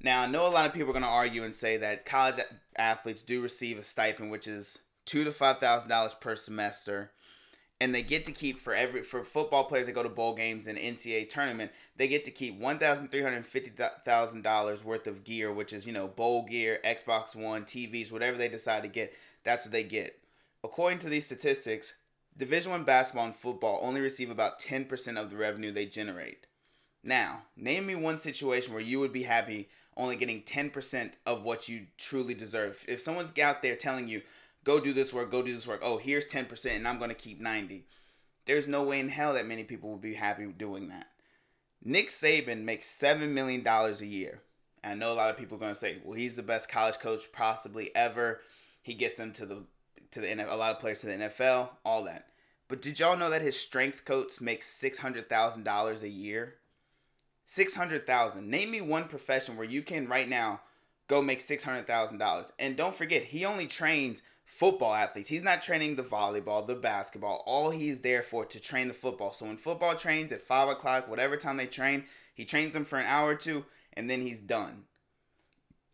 Now, 0.02 0.22
I 0.22 0.28
know 0.28 0.48
a 0.48 0.50
lot 0.50 0.66
of 0.66 0.74
people 0.74 0.90
are 0.90 0.94
going 0.94 1.04
to 1.04 1.10
argue 1.10 1.44
and 1.44 1.56
say 1.56 1.78
that 1.78 2.06
college 2.06 2.36
athletes 2.78 3.24
do 3.24 3.42
receive 3.42 3.78
a 3.78 3.82
stipend, 3.82 4.30
which 4.30 4.48
is 4.48 4.80
two 5.06 5.24
to 5.24 5.32
five 5.32 5.58
thousand 5.58 5.90
dollars 5.90 6.14
per 6.14 6.36
semester, 6.36 7.12
and 7.82 7.96
they 7.96 8.04
get 8.04 8.26
to 8.26 8.32
keep 8.32 8.60
for 8.60 8.74
every 8.76 9.02
for 9.02 9.24
football 9.24 9.64
players 9.64 9.88
that 9.88 9.94
go 9.94 10.04
to 10.04 10.10
bowl 10.10 10.36
games 10.36 10.68
and 10.68 10.78
NCAA 10.78 11.30
tournament, 11.30 11.72
they 11.96 12.08
get 12.08 12.26
to 12.26 12.32
keep 12.32 12.60
one 12.60 12.78
thousand 12.78 13.10
three 13.10 13.24
hundred 13.24 13.46
fifty 13.46 13.72
thousand 14.06 14.44
dollars 14.44 14.84
worth 14.84 15.08
of 15.08 15.24
gear, 15.24 15.52
which 15.52 15.74
is 15.74 15.88
you 15.88 15.94
know 15.94 16.08
bowl 16.08 16.46
gear, 16.46 16.80
Xbox 16.86 17.36
One, 17.36 17.64
TVs, 17.64 18.12
whatever 18.12 18.38
they 18.38 18.50
decide 18.50 18.84
to 18.84 18.90
get. 18.90 19.14
That's 19.44 19.66
what 19.66 19.72
they 19.72 19.84
get. 19.84 20.20
According 20.64 21.00
to 21.00 21.10
these 21.10 21.26
statistics, 21.26 21.96
Division 22.38 22.72
One 22.72 22.84
basketball 22.84 23.26
and 23.26 23.36
football 23.36 23.80
only 23.82 24.02
receive 24.02 24.30
about 24.30 24.60
ten 24.60 24.86
percent 24.86 25.18
of 25.18 25.32
the 25.32 25.38
revenue 25.38 25.72
they 25.72 25.86
generate. 25.88 26.46
Now, 27.04 27.44
name 27.56 27.86
me 27.86 27.96
one 27.96 28.20
situation 28.20 28.74
where 28.74 28.84
you 28.84 29.00
would 29.00 29.14
be 29.14 29.24
happy 29.24 29.70
only 29.98 30.16
getting 30.16 30.44
10% 30.44 31.12
of 31.26 31.44
what 31.44 31.68
you 31.68 31.88
truly 31.98 32.34
deserve. 32.34 32.86
If 32.88 33.02
someone's 33.02 33.38
out 33.40 33.62
there 33.62 33.76
telling 33.76 34.08
you, 34.08 34.22
go 34.64 34.80
do 34.80 34.94
this 34.94 35.14
work, 35.14 35.32
go 35.32 35.42
do 35.42 35.54
this 35.54 35.68
work, 35.68 35.82
oh, 35.84 35.98
here's 35.98 36.28
10% 36.28 36.76
and 36.76 36.88
I'm 36.88 37.00
going 37.00 37.10
to 37.10 37.16
keep 37.16 37.42
90. 37.42 37.86
There's 38.46 38.68
no 38.68 38.84
way 38.84 39.00
in 39.00 39.10
hell 39.10 39.34
that 39.34 39.48
many 39.48 39.64
people 39.64 39.92
would 39.92 40.02
be 40.02 40.14
happy 40.14 40.46
doing 40.46 40.88
that. 40.90 41.08
Nick 41.84 42.10
Saban 42.10 42.64
makes 42.64 42.88
$7 42.88 43.30
million 43.30 43.66
a 43.68 44.06
year. 44.06 44.42
I 44.84 44.94
know 44.94 45.12
a 45.12 45.16
lot 45.16 45.30
of 45.30 45.38
people 45.38 45.58
are 45.58 45.60
going 45.60 45.74
to 45.74 45.80
say, 45.80 45.98
well, 46.04 46.18
he's 46.18 46.36
the 46.38 46.44
best 46.44 46.70
college 46.70 47.00
coach 47.00 47.32
possibly 47.34 47.94
ever. 47.96 48.42
He 48.82 48.94
gets 48.94 49.16
them 49.16 49.34
to 49.34 49.46
the 49.46 49.64
to 50.12 50.22
the 50.22 50.28
NFL, 50.28 50.54
a 50.54 50.56
lot 50.56 50.72
of 50.72 50.80
players 50.80 51.02
to 51.02 51.08
the 51.08 51.14
NFL, 51.14 51.70
all 51.84 52.06
that. 52.06 52.28
But 52.70 52.82
did 52.82 53.00
y'all 53.00 53.18
know 53.18 53.30
that 53.30 53.42
his 53.42 53.60
strength 53.60 54.06
coach 54.06 54.40
makes 54.40 54.68
six 54.68 55.00
hundred 55.00 55.30
thousand 55.30 55.64
dollars 55.64 56.04
a 56.04 56.10
year? 56.10 56.56
Six 57.50 57.74
hundred 57.74 58.06
thousand. 58.06 58.50
Name 58.50 58.72
me 58.72 58.82
one 58.82 59.06
profession 59.06 59.56
where 59.56 59.66
you 59.66 59.82
can 59.82 60.10
right 60.10 60.28
now 60.28 60.60
go 61.08 61.22
make 61.22 61.40
six 61.40 61.64
hundred 61.64 61.88
thousand 61.88 62.18
dollars. 62.18 62.52
And 62.60 62.76
don't 62.76 62.94
forget, 62.94 63.24
he 63.24 63.46
only 63.46 63.68
trains 63.68 64.22
football 64.44 64.94
athletes. 64.94 65.30
He's 65.30 65.46
not 65.46 65.62
training 65.62 65.96
the 65.96 66.04
volleyball, 66.04 66.68
the 66.68 66.76
basketball. 66.76 67.44
All 67.46 67.70
he's 67.70 68.02
there 68.02 68.22
for 68.22 68.44
to 68.44 68.60
train 68.60 68.90
the 68.90 68.94
football. 68.94 69.32
So 69.32 69.46
when 69.46 69.56
football 69.56 69.96
trains 69.96 70.34
at 70.34 70.42
five 70.42 70.68
o'clock, 70.68 71.08
whatever 71.08 71.38
time 71.38 71.56
they 71.56 71.68
train, 71.68 72.04
he 72.36 72.44
trains 72.44 72.74
them 72.74 72.84
for 72.84 73.00
an 73.00 73.06
hour 73.06 73.30
or 73.30 73.36
two, 73.36 73.64
and 73.94 74.10
then 74.10 74.20
he's 74.20 74.42
done. 74.42 74.84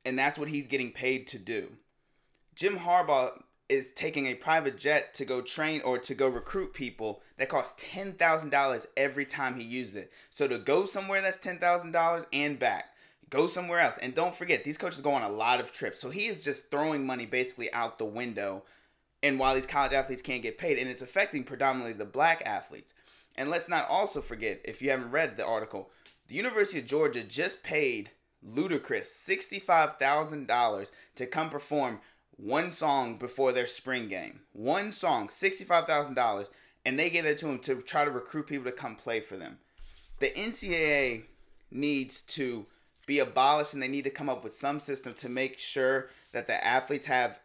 And 0.03 0.17
that's 0.17 0.39
what 0.39 0.49
he's 0.49 0.65
getting 0.65 0.91
paid 0.91 1.27
to 1.27 1.37
do. 1.37 1.73
Jim 2.55 2.79
Harbaugh 2.79 3.43
is 3.73 3.91
taking 3.91 4.27
a 4.27 4.35
private 4.35 4.77
jet 4.77 5.15
to 5.15 5.25
go 5.25 5.41
train 5.41 5.81
or 5.81 5.97
to 5.97 6.13
go 6.13 6.29
recruit 6.29 6.73
people 6.73 7.23
that 7.37 7.49
costs 7.49 7.83
$10,000 7.83 8.85
every 8.95 9.25
time 9.25 9.55
he 9.55 9.63
uses 9.63 9.95
it. 9.95 10.11
So 10.29 10.47
to 10.47 10.59
go 10.59 10.85
somewhere 10.85 11.21
that's 11.21 11.39
$10,000 11.39 12.25
and 12.31 12.59
back, 12.59 12.93
go 13.31 13.47
somewhere 13.47 13.79
else. 13.79 13.97
And 13.97 14.13
don't 14.13 14.35
forget, 14.35 14.63
these 14.63 14.77
coaches 14.77 15.01
go 15.01 15.13
on 15.13 15.23
a 15.23 15.29
lot 15.29 15.59
of 15.59 15.71
trips. 15.73 15.99
So 15.99 16.11
he 16.11 16.27
is 16.27 16.43
just 16.43 16.69
throwing 16.69 17.03
money 17.03 17.25
basically 17.25 17.73
out 17.73 17.97
the 17.97 18.05
window. 18.05 18.63
And 19.23 19.39
while 19.39 19.55
these 19.55 19.65
college 19.65 19.93
athletes 19.93 20.21
can't 20.21 20.43
get 20.43 20.59
paid, 20.59 20.77
and 20.77 20.87
it's 20.87 21.01
affecting 21.01 21.43
predominantly 21.43 21.93
the 21.93 22.05
black 22.05 22.43
athletes. 22.45 22.93
And 23.37 23.49
let's 23.49 23.69
not 23.69 23.89
also 23.89 24.21
forget, 24.21 24.61
if 24.65 24.83
you 24.83 24.91
haven't 24.91 25.09
read 25.09 25.35
the 25.35 25.47
article, 25.47 25.89
the 26.27 26.35
University 26.35 26.77
of 26.77 26.85
Georgia 26.85 27.23
just 27.23 27.63
paid 27.63 28.11
Ludacris 28.47 29.07
$65,000 29.27 30.91
to 31.15 31.25
come 31.25 31.49
perform 31.49 32.01
one 32.37 32.71
song 32.71 33.17
before 33.17 33.51
their 33.51 33.67
spring 33.67 34.07
game. 34.07 34.41
One 34.53 34.91
song, 34.91 35.27
$65,000, 35.27 36.49
and 36.85 36.99
they 36.99 37.09
gave 37.09 37.25
it 37.25 37.37
to 37.39 37.47
him 37.47 37.59
to 37.59 37.81
try 37.81 38.05
to 38.05 38.11
recruit 38.11 38.47
people 38.47 38.65
to 38.65 38.71
come 38.71 38.95
play 38.95 39.19
for 39.19 39.37
them. 39.37 39.59
The 40.19 40.31
NCAA 40.31 41.23
needs 41.71 42.21
to 42.21 42.65
be 43.05 43.19
abolished 43.19 43.73
and 43.73 43.83
they 43.83 43.87
need 43.87 44.05
to 44.05 44.09
come 44.09 44.29
up 44.29 44.43
with 44.43 44.55
some 44.55 44.79
system 44.79 45.13
to 45.15 45.29
make 45.29 45.59
sure 45.59 46.09
that 46.31 46.47
the 46.47 46.65
athletes 46.65 47.07
have 47.07 47.39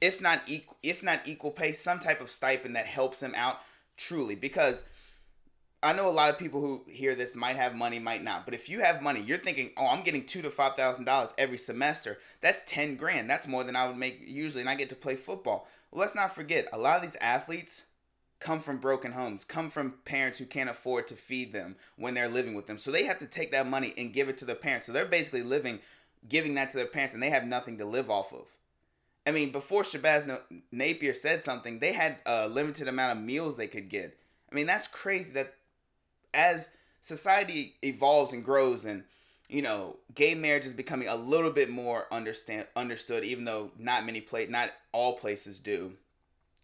if 0.00 0.20
not 0.20 0.42
equal 0.48 0.76
if 0.82 1.02
not 1.02 1.28
equal 1.28 1.52
pay 1.52 1.72
some 1.72 2.00
type 2.00 2.20
of 2.20 2.28
stipend 2.28 2.74
that 2.74 2.86
helps 2.86 3.20
them 3.20 3.32
out 3.36 3.60
truly 3.96 4.34
because 4.34 4.82
I 5.84 5.92
know 5.92 6.08
a 6.08 6.10
lot 6.10 6.30
of 6.30 6.38
people 6.38 6.60
who 6.60 6.84
hear 6.86 7.16
this 7.16 7.34
might 7.34 7.56
have 7.56 7.74
money, 7.74 7.98
might 7.98 8.22
not. 8.22 8.44
But 8.44 8.54
if 8.54 8.68
you 8.68 8.80
have 8.80 9.02
money, 9.02 9.20
you're 9.20 9.38
thinking, 9.38 9.72
"Oh, 9.76 9.86
I'm 9.86 10.04
getting 10.04 10.24
two 10.24 10.42
to 10.42 10.50
five 10.50 10.76
thousand 10.76 11.04
dollars 11.04 11.34
every 11.36 11.58
semester. 11.58 12.18
That's 12.40 12.62
ten 12.66 12.96
grand. 12.96 13.28
That's 13.28 13.48
more 13.48 13.64
than 13.64 13.74
I 13.74 13.88
would 13.88 13.96
make 13.96 14.22
usually, 14.24 14.60
and 14.60 14.70
I 14.70 14.76
get 14.76 14.90
to 14.90 14.96
play 14.96 15.16
football." 15.16 15.66
Well, 15.90 16.00
let's 16.00 16.14
not 16.14 16.34
forget, 16.34 16.68
a 16.72 16.78
lot 16.78 16.96
of 16.96 17.02
these 17.02 17.16
athletes 17.16 17.84
come 18.38 18.60
from 18.60 18.78
broken 18.78 19.12
homes, 19.12 19.44
come 19.44 19.70
from 19.70 19.94
parents 20.04 20.38
who 20.38 20.46
can't 20.46 20.70
afford 20.70 21.06
to 21.06 21.14
feed 21.14 21.52
them 21.52 21.76
when 21.96 22.14
they're 22.14 22.28
living 22.28 22.54
with 22.54 22.66
them. 22.66 22.78
So 22.78 22.90
they 22.90 23.04
have 23.04 23.18
to 23.18 23.26
take 23.26 23.52
that 23.52 23.68
money 23.68 23.92
and 23.96 24.12
give 24.12 24.28
it 24.28 24.36
to 24.38 24.44
their 24.44 24.56
parents. 24.56 24.86
So 24.86 24.92
they're 24.92 25.04
basically 25.04 25.42
living, 25.42 25.78
giving 26.28 26.54
that 26.54 26.70
to 26.70 26.76
their 26.76 26.86
parents, 26.86 27.14
and 27.14 27.22
they 27.22 27.30
have 27.30 27.46
nothing 27.46 27.78
to 27.78 27.84
live 27.84 28.10
off 28.10 28.32
of. 28.32 28.48
I 29.26 29.30
mean, 29.30 29.52
before 29.52 29.82
Shabazz 29.82 30.40
Napier 30.72 31.14
said 31.14 31.42
something, 31.42 31.78
they 31.78 31.92
had 31.92 32.16
a 32.26 32.48
limited 32.48 32.88
amount 32.88 33.16
of 33.16 33.24
meals 33.24 33.56
they 33.56 33.68
could 33.68 33.88
get. 33.88 34.18
I 34.50 34.54
mean, 34.54 34.66
that's 34.66 34.88
crazy 34.88 35.32
that 35.34 35.54
as 36.34 36.70
society 37.00 37.74
evolves 37.82 38.32
and 38.32 38.44
grows 38.44 38.84
and 38.84 39.04
you 39.52 39.60
know, 39.60 39.96
gay 40.14 40.34
marriage 40.34 40.64
is 40.64 40.72
becoming 40.72 41.08
a 41.08 41.14
little 41.14 41.50
bit 41.50 41.68
more 41.68 42.06
understand 42.10 42.66
understood, 42.74 43.22
even 43.22 43.44
though 43.44 43.70
not 43.78 44.06
many 44.06 44.22
place, 44.22 44.48
not 44.48 44.70
all 44.92 45.18
places 45.18 45.60
do. 45.60 45.92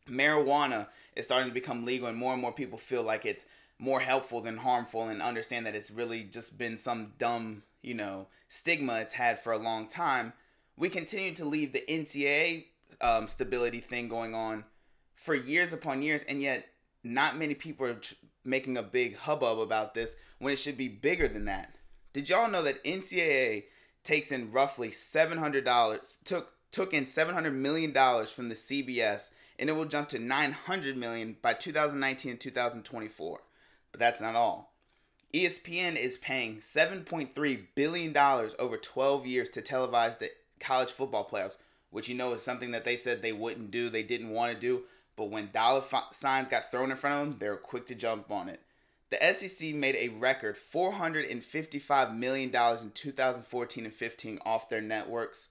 Marijuana 0.08 0.87
is 1.14 1.26
starting 1.26 1.48
to 1.48 1.54
become 1.54 1.84
legal, 1.84 2.08
and 2.08 2.16
more 2.16 2.32
and 2.32 2.40
more 2.40 2.50
people 2.50 2.78
feel 2.78 3.02
like 3.02 3.26
it's 3.26 3.44
more 3.78 4.00
helpful 4.00 4.40
than 4.40 4.56
harmful, 4.56 5.08
and 5.08 5.20
understand 5.20 5.66
that 5.66 5.75
it's 5.75 5.90
really 5.90 6.22
just 6.22 6.56
been 6.56 6.78
some 6.78 7.12
dumb, 7.18 7.62
you 7.82 7.92
know, 7.92 8.26
stigma 8.48 9.00
it's 9.00 9.12
had 9.12 9.38
for 9.38 9.52
a 9.52 9.58
long 9.58 9.87
time. 9.87 10.32
We 10.78 10.88
continue 10.88 11.34
to 11.34 11.44
leave 11.44 11.75
the 11.75 11.84
NCAA 11.87 12.64
um, 13.02 13.28
stability 13.28 13.80
thing 13.80 14.08
going 14.08 14.34
on 14.34 14.64
for 15.14 15.34
years 15.34 15.75
upon 15.75 16.00
years, 16.00 16.22
and 16.22 16.40
yet 16.40 16.66
not 17.04 17.37
many 17.37 17.54
people 17.54 17.87
are 17.87 18.00
making 18.45 18.76
a 18.76 18.83
big 18.83 19.16
hubbub 19.16 19.59
about 19.59 19.95
this 19.95 20.16
when 20.38 20.52
it 20.52 20.59
should 20.59 20.76
be 20.76 20.88
bigger 20.88 21.28
than 21.28 21.45
that. 21.47 21.75
Did 22.12 22.28
y'all 22.28 22.50
know 22.50 22.62
that 22.62 22.83
NCAA 22.85 23.64
takes 24.02 24.33
in 24.33 24.50
roughly 24.50 24.88
$700 24.88 26.16
took 26.25 26.54
took 26.71 26.92
in 26.92 27.07
700 27.07 27.52
million 27.52 27.92
dollars 27.92 28.30
from 28.30 28.49
the 28.49 28.54
CBS 28.54 29.30
and 29.59 29.68
it 29.68 29.73
will 29.73 29.85
jump 29.85 30.09
to 30.11 30.18
900 30.18 30.97
million 30.97 31.37
by 31.42 31.52
2019 31.52 32.30
and 32.30 32.40
2024. 32.40 33.40
But 33.90 34.00
that's 34.00 34.21
not 34.21 34.37
all. 34.37 34.73
ESPN 35.35 35.97
is 35.97 36.18
paying 36.18 36.59
7.3 36.59 37.66
billion 37.75 38.12
dollars 38.12 38.54
over 38.59 38.76
12 38.76 39.26
years 39.26 39.49
to 39.50 39.62
televise 39.62 40.18
the 40.18 40.30
college 40.61 40.90
football 40.90 41.28
playoffs, 41.28 41.57
which 41.90 42.09
you 42.09 42.14
know 42.14 42.33
is 42.33 42.42
something 42.42 42.71
that 42.71 42.85
they 42.85 42.97
said 42.97 43.21
they 43.21 43.33
wouldn't 43.33 43.71
do, 43.71 43.90
they 43.90 44.02
didn't 44.02 44.30
want 44.30 44.52
to 44.52 44.59
do. 44.59 44.85
But 45.18 45.30
when 45.30 45.50
dollar 45.52 45.82
signs 46.12 46.48
got 46.48 46.70
thrown 46.70 46.92
in 46.92 46.96
front 46.96 47.20
of 47.20 47.28
them, 47.28 47.38
they 47.40 47.50
were 47.50 47.56
quick 47.56 47.87
to 47.88 47.96
jump 47.96 48.30
on 48.30 48.48
it. 48.48 48.62
The 49.10 49.34
SEC 49.34 49.75
made 49.75 49.96
a 49.96 50.10
record 50.10 50.54
$455 50.54 52.16
million 52.16 52.54
in 52.54 52.90
2014 52.94 53.84
and 53.84 53.92
15 53.92 54.38
off 54.46 54.68
their 54.68 54.80
networks. 54.80 55.48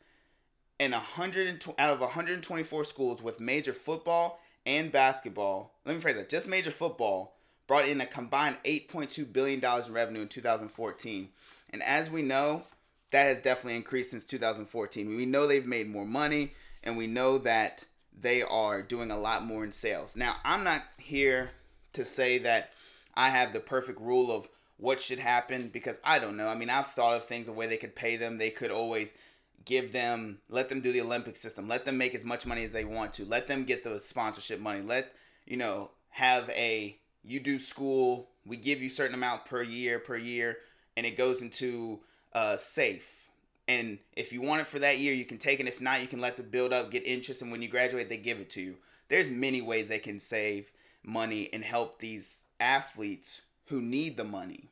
And 0.79 0.93
100 0.93 1.65
out 1.77 1.89
of 1.89 1.99
124 1.99 2.83
schools 2.85 3.21
with 3.21 3.41
major 3.41 3.73
football 3.73 4.39
and 4.65 4.89
basketball, 4.89 5.73
let 5.85 5.95
me 5.95 6.01
phrase 6.01 6.15
that, 6.15 6.29
just 6.29 6.47
major 6.47 6.71
football, 6.71 7.35
brought 7.67 7.89
in 7.89 7.99
a 7.99 8.05
combined 8.05 8.57
$8.2 8.63 9.33
billion 9.33 9.59
in 9.59 9.93
revenue 9.93 10.21
in 10.21 10.29
2014. 10.29 11.29
And 11.71 11.83
as 11.83 12.09
we 12.09 12.21
know, 12.21 12.63
that 13.11 13.27
has 13.27 13.41
definitely 13.41 13.75
increased 13.75 14.11
since 14.11 14.23
2014. 14.23 15.09
We 15.09 15.25
know 15.25 15.45
they've 15.45 15.65
made 15.65 15.89
more 15.89 16.05
money, 16.05 16.53
and 16.83 16.95
we 16.95 17.07
know 17.07 17.37
that 17.39 17.83
they 18.19 18.41
are 18.41 18.81
doing 18.81 19.11
a 19.11 19.19
lot 19.19 19.45
more 19.45 19.63
in 19.63 19.71
sales. 19.71 20.15
Now, 20.15 20.35
I'm 20.43 20.63
not 20.63 20.81
here 20.99 21.51
to 21.93 22.05
say 22.05 22.39
that 22.39 22.71
I 23.15 23.29
have 23.29 23.53
the 23.53 23.59
perfect 23.59 23.99
rule 23.99 24.31
of 24.31 24.47
what 24.77 25.01
should 25.01 25.19
happen 25.19 25.69
because 25.69 25.99
I 26.03 26.19
don't 26.19 26.37
know. 26.37 26.47
I 26.47 26.55
mean, 26.55 26.69
I've 26.69 26.87
thought 26.87 27.15
of 27.15 27.25
things 27.25 27.47
the 27.47 27.53
way 27.53 27.67
they 27.67 27.77
could 27.77 27.95
pay 27.95 28.15
them. 28.15 28.37
They 28.37 28.49
could 28.49 28.71
always 28.71 29.13
give 29.65 29.91
them, 29.91 30.39
let 30.49 30.69
them 30.69 30.81
do 30.81 30.91
the 30.91 31.01
Olympic 31.01 31.35
system, 31.35 31.67
let 31.67 31.85
them 31.85 31.97
make 31.97 32.15
as 32.15 32.23
much 32.23 32.45
money 32.45 32.63
as 32.63 32.73
they 32.73 32.85
want 32.85 33.13
to, 33.13 33.25
let 33.25 33.47
them 33.47 33.65
get 33.65 33.83
the 33.83 33.99
sponsorship 33.99 34.59
money, 34.59 34.81
let, 34.81 35.13
you 35.45 35.57
know, 35.57 35.91
have 36.09 36.49
a, 36.51 36.97
you 37.23 37.39
do 37.39 37.57
school, 37.57 38.29
we 38.45 38.55
give 38.55 38.81
you 38.81 38.87
certain 38.87 39.13
amount 39.13 39.45
per 39.45 39.61
year, 39.61 39.99
per 39.99 40.15
year, 40.15 40.57
and 40.95 41.05
it 41.05 41.17
goes 41.17 41.41
into 41.41 41.99
uh, 42.33 42.55
safe 42.55 43.26
and 43.67 43.99
if 44.15 44.31
you 44.31 44.41
want 44.41 44.61
it 44.61 44.67
for 44.67 44.79
that 44.79 44.99
year, 44.99 45.13
you 45.13 45.25
can 45.25 45.37
take 45.37 45.59
it. 45.59 45.67
If 45.67 45.81
not, 45.81 46.01
you 46.01 46.07
can 46.07 46.21
let 46.21 46.37
the 46.37 46.43
build 46.43 46.71
up, 46.71 46.89
get 46.89 47.05
interest, 47.05 47.41
and 47.41 47.51
when 47.51 47.61
you 47.61 47.67
graduate, 47.67 48.09
they 48.09 48.17
give 48.17 48.39
it 48.39 48.49
to 48.51 48.61
you. 48.61 48.75
There's 49.09 49.31
many 49.31 49.61
ways 49.61 49.89
they 49.89 49.99
can 49.99 50.19
save 50.19 50.71
money 51.03 51.49
and 51.51 51.63
help 51.63 51.99
these 51.99 52.43
athletes 52.59 53.41
who 53.65 53.81
need 53.81 54.15
the 54.15 54.23
money, 54.23 54.69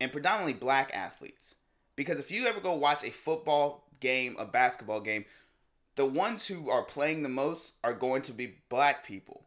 and 0.00 0.10
predominantly 0.10 0.54
black 0.54 0.94
athletes. 0.94 1.54
Because 1.94 2.18
if 2.18 2.30
you 2.30 2.46
ever 2.46 2.60
go 2.60 2.74
watch 2.74 3.04
a 3.04 3.10
football 3.10 3.84
game, 4.00 4.36
a 4.38 4.44
basketball 4.46 5.00
game, 5.00 5.24
the 5.94 6.06
ones 6.06 6.46
who 6.46 6.70
are 6.70 6.82
playing 6.82 7.22
the 7.22 7.28
most 7.28 7.74
are 7.84 7.92
going 7.92 8.22
to 8.22 8.32
be 8.32 8.56
black 8.68 9.06
people. 9.06 9.44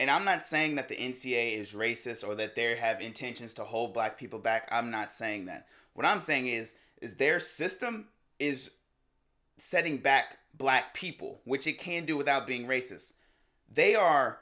And 0.00 0.10
I'm 0.10 0.24
not 0.24 0.44
saying 0.44 0.74
that 0.74 0.88
the 0.88 0.96
NCAA 0.96 1.56
is 1.56 1.74
racist 1.74 2.26
or 2.26 2.34
that 2.34 2.56
they 2.56 2.74
have 2.74 3.00
intentions 3.00 3.52
to 3.54 3.64
hold 3.64 3.94
black 3.94 4.18
people 4.18 4.40
back. 4.40 4.68
I'm 4.72 4.90
not 4.90 5.12
saying 5.12 5.46
that. 5.46 5.68
What 5.92 6.06
I'm 6.06 6.20
saying 6.20 6.48
is 6.48 6.74
is 7.00 7.16
their 7.16 7.38
system 7.38 8.06
is 8.38 8.70
setting 9.58 9.98
back 9.98 10.38
black 10.56 10.94
people, 10.94 11.40
which 11.44 11.66
it 11.66 11.78
can 11.78 12.04
do 12.04 12.16
without 12.16 12.46
being 12.46 12.66
racist. 12.66 13.12
They 13.70 13.94
are 13.94 14.38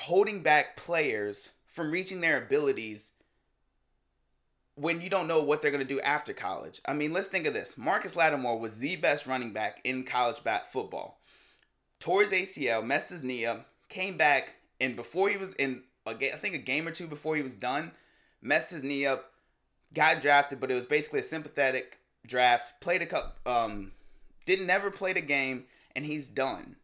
holding 0.00 0.42
back 0.42 0.76
players 0.76 1.50
from 1.66 1.90
reaching 1.90 2.20
their 2.20 2.38
abilities 2.38 3.12
when 4.76 5.00
you 5.00 5.08
don't 5.08 5.28
know 5.28 5.42
what 5.42 5.62
they're 5.62 5.70
going 5.70 5.86
to 5.86 5.94
do 5.94 6.00
after 6.00 6.32
college. 6.32 6.80
I 6.86 6.94
mean, 6.94 7.12
let's 7.12 7.28
think 7.28 7.46
of 7.46 7.54
this. 7.54 7.78
Marcus 7.78 8.16
Lattimore 8.16 8.58
was 8.58 8.78
the 8.78 8.96
best 8.96 9.26
running 9.26 9.52
back 9.52 9.80
in 9.84 10.04
college 10.04 10.42
bat 10.42 10.70
football. 10.70 11.20
Tore 12.00 12.22
his 12.22 12.32
ACL, 12.32 12.84
messed 12.84 13.10
his 13.10 13.22
knee 13.22 13.46
up, 13.46 13.68
came 13.88 14.16
back, 14.16 14.56
and 14.80 14.96
before 14.96 15.28
he 15.28 15.36
was 15.36 15.54
in 15.54 15.82
a 16.06 16.10
I 16.10 16.36
think 16.36 16.54
a 16.54 16.58
game 16.58 16.86
or 16.86 16.90
two 16.90 17.06
before 17.06 17.36
he 17.36 17.42
was 17.42 17.54
done, 17.54 17.92
messed 18.42 18.72
his 18.72 18.82
knee 18.82 19.06
up, 19.06 19.32
got 19.94 20.20
drafted, 20.20 20.60
but 20.60 20.70
it 20.70 20.74
was 20.74 20.84
basically 20.84 21.20
a 21.20 21.24
sympathetic 21.24 21.98
draft. 22.26 22.80
Played 22.80 23.02
a 23.02 23.06
cup, 23.06 23.38
um, 23.46 23.92
didn't 24.44 24.66
never 24.66 24.90
played 24.90 25.16
a 25.16 25.22
game, 25.22 25.64
and 25.94 26.04
he's 26.04 26.28
done. 26.28 26.76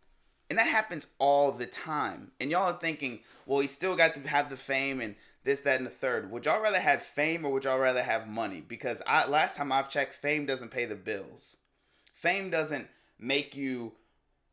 And 0.49 0.59
that 0.59 0.67
happens 0.67 1.07
all 1.19 1.53
the 1.53 1.67
time. 1.67 2.33
And 2.41 2.51
y'all 2.51 2.73
are 2.73 2.79
thinking, 2.79 3.21
well, 3.47 3.61
he 3.61 3.67
still 3.67 3.95
got 3.95 4.15
to 4.17 4.29
have 4.29 4.51
the 4.51 4.57
fame 4.57 5.01
and 5.01 5.15
this, 5.45 5.61
that, 5.61 5.79
and 5.79 5.87
the 5.87 5.91
third. 5.91 6.31
Would 6.31 6.47
y'all 6.47 6.61
rather 6.61 6.81
have 6.81 7.03
fame 7.03 7.45
or 7.45 7.53
would 7.53 7.65
y'all 7.65 7.79
rather 7.79 8.03
have 8.03 8.29
money? 8.29 8.61
Because 8.67 9.03
I 9.07 9.29
last 9.29 9.57
time 9.57 9.71
I've 9.73 9.89
checked, 9.89 10.15
fame 10.15 10.47
doesn't 10.47 10.71
pay 10.71 10.87
the 10.87 10.97
bills. 10.97 11.57
Fame 12.13 12.51
doesn't 12.51 12.89
make 13.19 13.57
you 13.57 13.93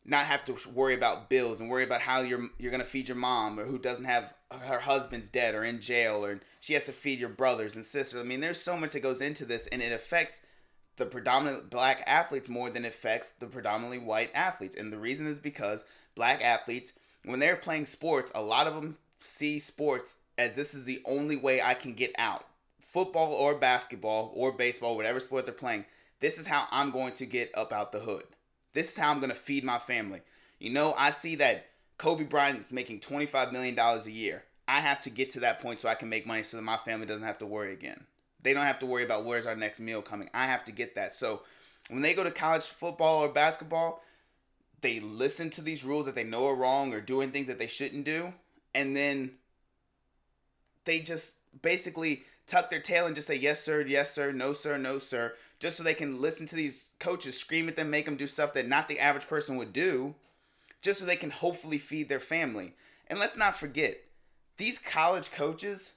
not 0.05 0.25
have 0.25 0.45
to 0.45 0.55
worry 0.69 0.93
about 0.93 1.29
bills 1.29 1.59
and 1.59 1.69
worry 1.69 1.83
about 1.83 1.99
how 1.99 2.21
you're 2.21 2.47
you're 2.57 2.71
gonna 2.71 2.85
feed 2.85 3.09
your 3.09 3.17
mom 3.17 3.59
or 3.59 3.65
who 3.65 3.77
doesn't 3.77 4.05
have 4.05 4.33
her 4.61 4.79
husband's 4.79 5.27
dead 5.27 5.53
or 5.53 5.65
in 5.65 5.81
jail 5.81 6.23
or 6.23 6.39
she 6.61 6.73
has 6.73 6.83
to 6.83 6.91
feed 6.91 7.19
your 7.19 7.29
brothers 7.29 7.75
and 7.75 7.83
sisters. 7.83 8.19
I 8.19 8.23
mean, 8.23 8.39
there's 8.39 8.61
so 8.61 8.77
much 8.77 8.93
that 8.93 9.01
goes 9.01 9.21
into 9.21 9.45
this, 9.45 9.67
and 9.67 9.81
it 9.81 9.91
affects 9.91 10.45
the 10.97 11.05
predominant 11.05 11.69
black 11.69 12.03
athletes 12.05 12.49
more 12.49 12.69
than 12.69 12.83
it 12.83 12.89
affects 12.89 13.31
the 13.39 13.47
predominantly 13.47 13.99
white 13.99 14.31
athletes. 14.33 14.75
And 14.75 14.91
the 14.91 14.97
reason 14.97 15.27
is 15.27 15.39
because 15.39 15.83
black 16.15 16.43
athletes, 16.43 16.93
when 17.23 17.39
they're 17.39 17.55
playing 17.55 17.85
sports, 17.85 18.31
a 18.35 18.41
lot 18.41 18.67
of 18.67 18.75
them 18.75 18.97
see 19.19 19.59
sports 19.59 20.17
as 20.37 20.55
this 20.55 20.73
is 20.73 20.83
the 20.83 21.01
only 21.05 21.35
way 21.35 21.61
I 21.61 21.73
can 21.73 21.93
get 21.93 22.13
out. 22.17 22.45
Football 22.79 23.33
or 23.33 23.55
basketball 23.55 24.31
or 24.35 24.51
baseball, 24.51 24.95
whatever 24.95 25.19
sport 25.19 25.45
they're 25.45 25.53
playing, 25.53 25.85
this 26.19 26.39
is 26.39 26.47
how 26.47 26.65
I'm 26.71 26.91
going 26.91 27.13
to 27.13 27.25
get 27.25 27.51
up 27.55 27.71
out 27.71 27.91
the 27.91 27.99
hood. 27.99 28.23
This 28.73 28.91
is 28.91 28.97
how 28.97 29.11
I'm 29.11 29.19
going 29.19 29.29
to 29.29 29.35
feed 29.35 29.63
my 29.63 29.77
family. 29.77 30.21
You 30.59 30.71
know, 30.71 30.95
I 30.97 31.11
see 31.11 31.35
that 31.35 31.67
Kobe 31.97 32.23
Bryant's 32.23 32.71
making 32.71 33.01
$25 33.01 33.51
million 33.51 33.77
a 33.77 34.09
year. 34.09 34.43
I 34.67 34.79
have 34.79 35.01
to 35.01 35.09
get 35.09 35.29
to 35.31 35.41
that 35.41 35.59
point 35.59 35.79
so 35.79 35.89
I 35.89 35.95
can 35.95 36.09
make 36.09 36.25
money 36.25 36.43
so 36.43 36.57
that 36.57 36.63
my 36.63 36.77
family 36.77 37.05
doesn't 37.05 37.25
have 37.25 37.37
to 37.39 37.45
worry 37.45 37.73
again. 37.73 38.05
They 38.47 38.53
don't 38.53 38.63
have 38.63 38.79
to 38.79 38.85
worry 38.85 39.03
about 39.03 39.25
where's 39.25 39.45
our 39.45 39.57
next 39.57 39.81
meal 39.81 40.01
coming. 40.01 40.29
I 40.33 40.45
have 40.45 40.63
to 40.63 40.71
get 40.71 40.95
that. 40.95 41.13
So 41.13 41.41
when 41.89 42.01
they 42.01 42.13
go 42.13 42.23
to 42.23 42.31
college 42.31 42.63
football 42.63 43.19
or 43.19 43.27
basketball, 43.27 44.01
they 44.79 45.01
listen 45.01 45.49
to 45.49 45.61
these 45.61 45.83
rules 45.83 46.05
that 46.05 46.15
they 46.15 46.23
know 46.23 46.47
are 46.47 46.55
wrong 46.55 46.93
or 46.93 47.01
doing 47.01 47.31
things 47.31 47.47
that 47.47 47.59
they 47.59 47.67
shouldn't 47.67 48.05
do. 48.05 48.33
And 48.73 48.95
then 48.95 49.31
they 50.85 51.01
just 51.01 51.35
basically 51.61 52.23
tuck 52.45 52.69
their 52.69 52.79
tail 52.79 53.05
and 53.05 53.15
just 53.15 53.27
say 53.27 53.35
yes 53.35 53.61
sir 53.61 53.81
yes 53.81 54.13
sir 54.13 54.31
no 54.31 54.53
sir 54.53 54.77
no 54.77 54.97
sir 54.97 55.33
just 55.59 55.75
so 55.75 55.83
they 55.83 55.93
can 55.93 56.21
listen 56.21 56.45
to 56.45 56.55
these 56.55 56.91
coaches 56.97 57.37
scream 57.37 57.67
at 57.67 57.75
them 57.75 57.89
make 57.89 58.05
them 58.05 58.15
do 58.15 58.27
stuff 58.27 58.53
that 58.53 58.69
not 58.69 58.87
the 58.87 58.99
average 58.99 59.27
person 59.27 59.57
would 59.57 59.73
do 59.73 60.15
just 60.81 60.99
so 60.99 61.05
they 61.05 61.17
can 61.17 61.31
hopefully 61.31 61.77
feed 61.77 62.07
their 62.07 62.21
family 62.21 62.73
and 63.07 63.19
let's 63.19 63.35
not 63.35 63.57
forget 63.57 63.97
these 64.55 64.79
college 64.79 65.31
coaches 65.31 65.95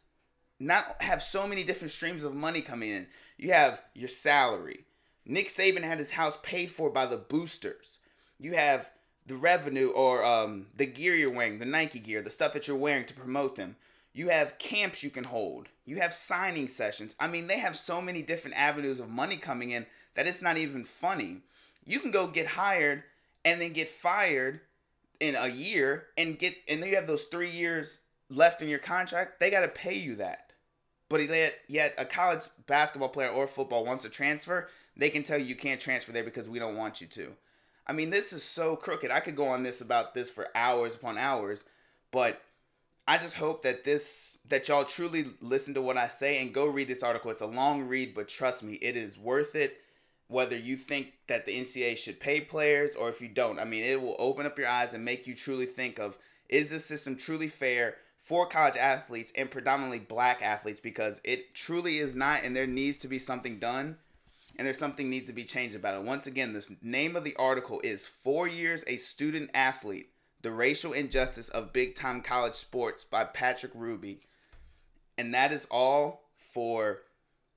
not 0.61 1.01
have 1.03 1.23
so 1.23 1.47
many 1.47 1.65
different 1.65 1.91
streams 1.91 2.23
of 2.23 2.35
money 2.35 2.61
coming 2.61 2.91
in 2.91 3.07
you 3.37 3.53
have 3.53 3.83
your 3.95 4.09
salary 4.09 4.85
nick 5.27 5.49
saban 5.49 5.83
had 5.83 5.99
his 5.99 6.13
house 6.13 6.39
paid 6.43 6.71
for 6.71 6.91
by 6.91 7.07
the 7.07 7.17
boosters 7.17 7.99
you 8.39 8.55
have 8.55 8.91
the 9.27 9.37
revenue 9.37 9.89
or 9.91 10.25
um, 10.25 10.67
the 10.77 10.87
gear 10.87 11.15
you're 11.15 11.33
wearing 11.33 11.59
the 11.59 11.65
nike 11.65 11.99
gear 11.99 12.23
the 12.23 12.31
stuff 12.31 12.53
that 12.53 12.69
you're 12.69 12.77
wearing 12.77 13.05
to 13.05 13.15
promote 13.15 13.57
them 13.57 13.77
you 14.13 14.29
have 14.29 14.59
camps 14.59 15.03
you 15.03 15.11
can 15.11 15.25
hold. 15.25 15.69
You 15.85 15.97
have 16.01 16.13
signing 16.13 16.69
sessions. 16.69 17.15
I 17.21 17.29
mean, 17.29 17.47
they 17.47 17.59
have 17.59 17.77
so 17.77 18.01
many 18.01 18.23
different 18.23 18.57
avenues 18.57 19.01
of 19.01 19.09
money 19.09 19.37
coming 19.37 19.71
in 19.71 19.87
that 20.15 20.27
it's 20.27 20.43
not 20.43 20.59
even 20.59 20.85
funny. 20.85 21.39
You 21.85 22.01
can 22.01 22.11
go 22.11 22.27
get 22.27 22.47
hired 22.47 23.05
and 23.45 23.61
then 23.61 23.73
get 23.73 23.89
fired 23.89 24.61
in 25.21 25.37
a 25.37 25.49
year 25.49 26.07
and 26.17 26.39
get 26.39 26.55
and 26.69 26.83
then 26.83 26.91
you 26.91 26.97
have 26.97 27.07
those 27.07 27.25
3 27.25 27.51
years 27.51 28.01
left 28.29 28.63
in 28.63 28.69
your 28.69 28.79
contract. 28.79 29.39
They 29.39 29.51
got 29.51 29.61
to 29.61 29.69
pay 29.69 29.95
you 29.95 30.17
that. 30.17 30.50
But 31.11 31.29
yet, 31.29 31.59
yet 31.69 31.95
a 31.99 32.05
college 32.07 32.45
basketball 32.67 33.09
player 33.11 33.29
or 33.29 33.47
football 33.47 33.85
wants 33.85 34.05
to 34.05 34.09
transfer, 34.09 34.69
they 34.97 35.11
can 35.11 35.25
tell 35.25 35.37
you 35.37 35.45
you 35.45 35.57
can't 35.57 35.81
transfer 35.81 36.13
there 36.13 36.25
because 36.25 36.49
we 36.49 36.61
don't 36.61 36.77
want 36.77 37.01
you 37.01 37.09
to. 37.09 37.33
I 37.87 37.93
mean, 37.93 38.11
this 38.11 38.33
is 38.33 38.45
so 38.45 38.77
crooked. 38.77 39.11
I 39.11 39.19
could 39.19 39.35
go 39.35 39.47
on 39.47 39.65
this 39.65 39.81
about 39.81 40.15
this 40.15 40.31
for 40.31 40.47
hours 40.55 40.95
upon 40.95 41.19
hours, 41.19 41.65
but 42.13 42.41
I 43.09 43.19
just 43.19 43.37
hope 43.37 43.63
that 43.63 43.83
this 43.83 44.39
that 44.49 44.69
y'all 44.69 44.85
truly 44.85 45.27
listen 45.41 45.75
to 45.75 45.83
what 45.83 45.97
I 45.97 46.07
say 46.07 46.41
and 46.41 46.55
go 46.55 46.67
read 46.67 46.87
this 46.87 47.03
article. 47.03 47.33
It's 47.33 47.43
a 47.43 47.47
long 47.47 47.83
read, 47.89 48.15
but 48.15 48.29
trust 48.29 48.63
me, 48.63 48.75
it 48.75 48.97
is 48.97 49.19
worth 49.19 49.57
it. 49.57 49.79
Whether 50.29 50.57
you 50.57 50.77
think 50.77 51.15
that 51.27 51.45
the 51.45 51.61
NCAA 51.61 51.99
should 51.99 52.21
pay 52.21 52.41
players 52.41 52.95
or 52.95 53.09
if 53.09 53.21
you 53.21 53.27
don't, 53.27 53.59
I 53.59 53.65
mean, 53.65 53.83
it 53.83 54.01
will 54.01 54.15
open 54.21 54.47
up 54.47 54.57
your 54.57 54.69
eyes 54.69 54.95
and 54.95 55.05
make 55.05 55.27
you 55.27 55.35
truly 55.35 55.67
think 55.67 55.99
of 55.99 56.17
is 56.49 56.71
this 56.71 56.85
system 56.85 57.17
truly 57.17 57.49
fair 57.49 57.97
for 58.21 58.47
college 58.47 58.77
athletes 58.77 59.33
and 59.37 59.51
predominantly 59.51 59.99
black 59.99 60.41
athletes 60.41 60.81
because 60.81 61.21
it 61.25 61.55
truly 61.55 61.99
is 61.99 62.15
not, 62.15 62.45
and 62.45 62.55
there 62.55 62.69
needs 62.69 62.99
to 62.99 63.09
be 63.09 63.19
something 63.19 63.59
done 63.59 63.97
and 64.57 64.67
there's 64.67 64.79
something 64.79 65.09
needs 65.09 65.27
to 65.27 65.33
be 65.33 65.45
changed 65.45 65.75
about 65.75 65.95
it. 65.95 66.03
Once 66.03 66.27
again, 66.27 66.53
the 66.53 66.77
name 66.83 67.17
of 67.17 67.25
the 67.25 67.35
article 67.37 67.81
is 67.83 68.07
Four 68.07 68.47
Years 68.47 68.85
a 68.87 68.97
Student 68.97 69.51
Athlete 69.55 70.11
the 70.43 70.51
Racial 70.51 70.93
Injustice 70.93 71.49
of 71.51 71.73
Big 71.73 71.95
Time 71.95 72.23
College 72.23 72.55
Sports 72.55 73.05
by 73.05 73.25
Patrick 73.25 73.75
Hruby. 73.75 74.19
And 75.19 75.35
that 75.35 75.53
is 75.53 75.67
all 75.71 76.23
for 76.39 77.03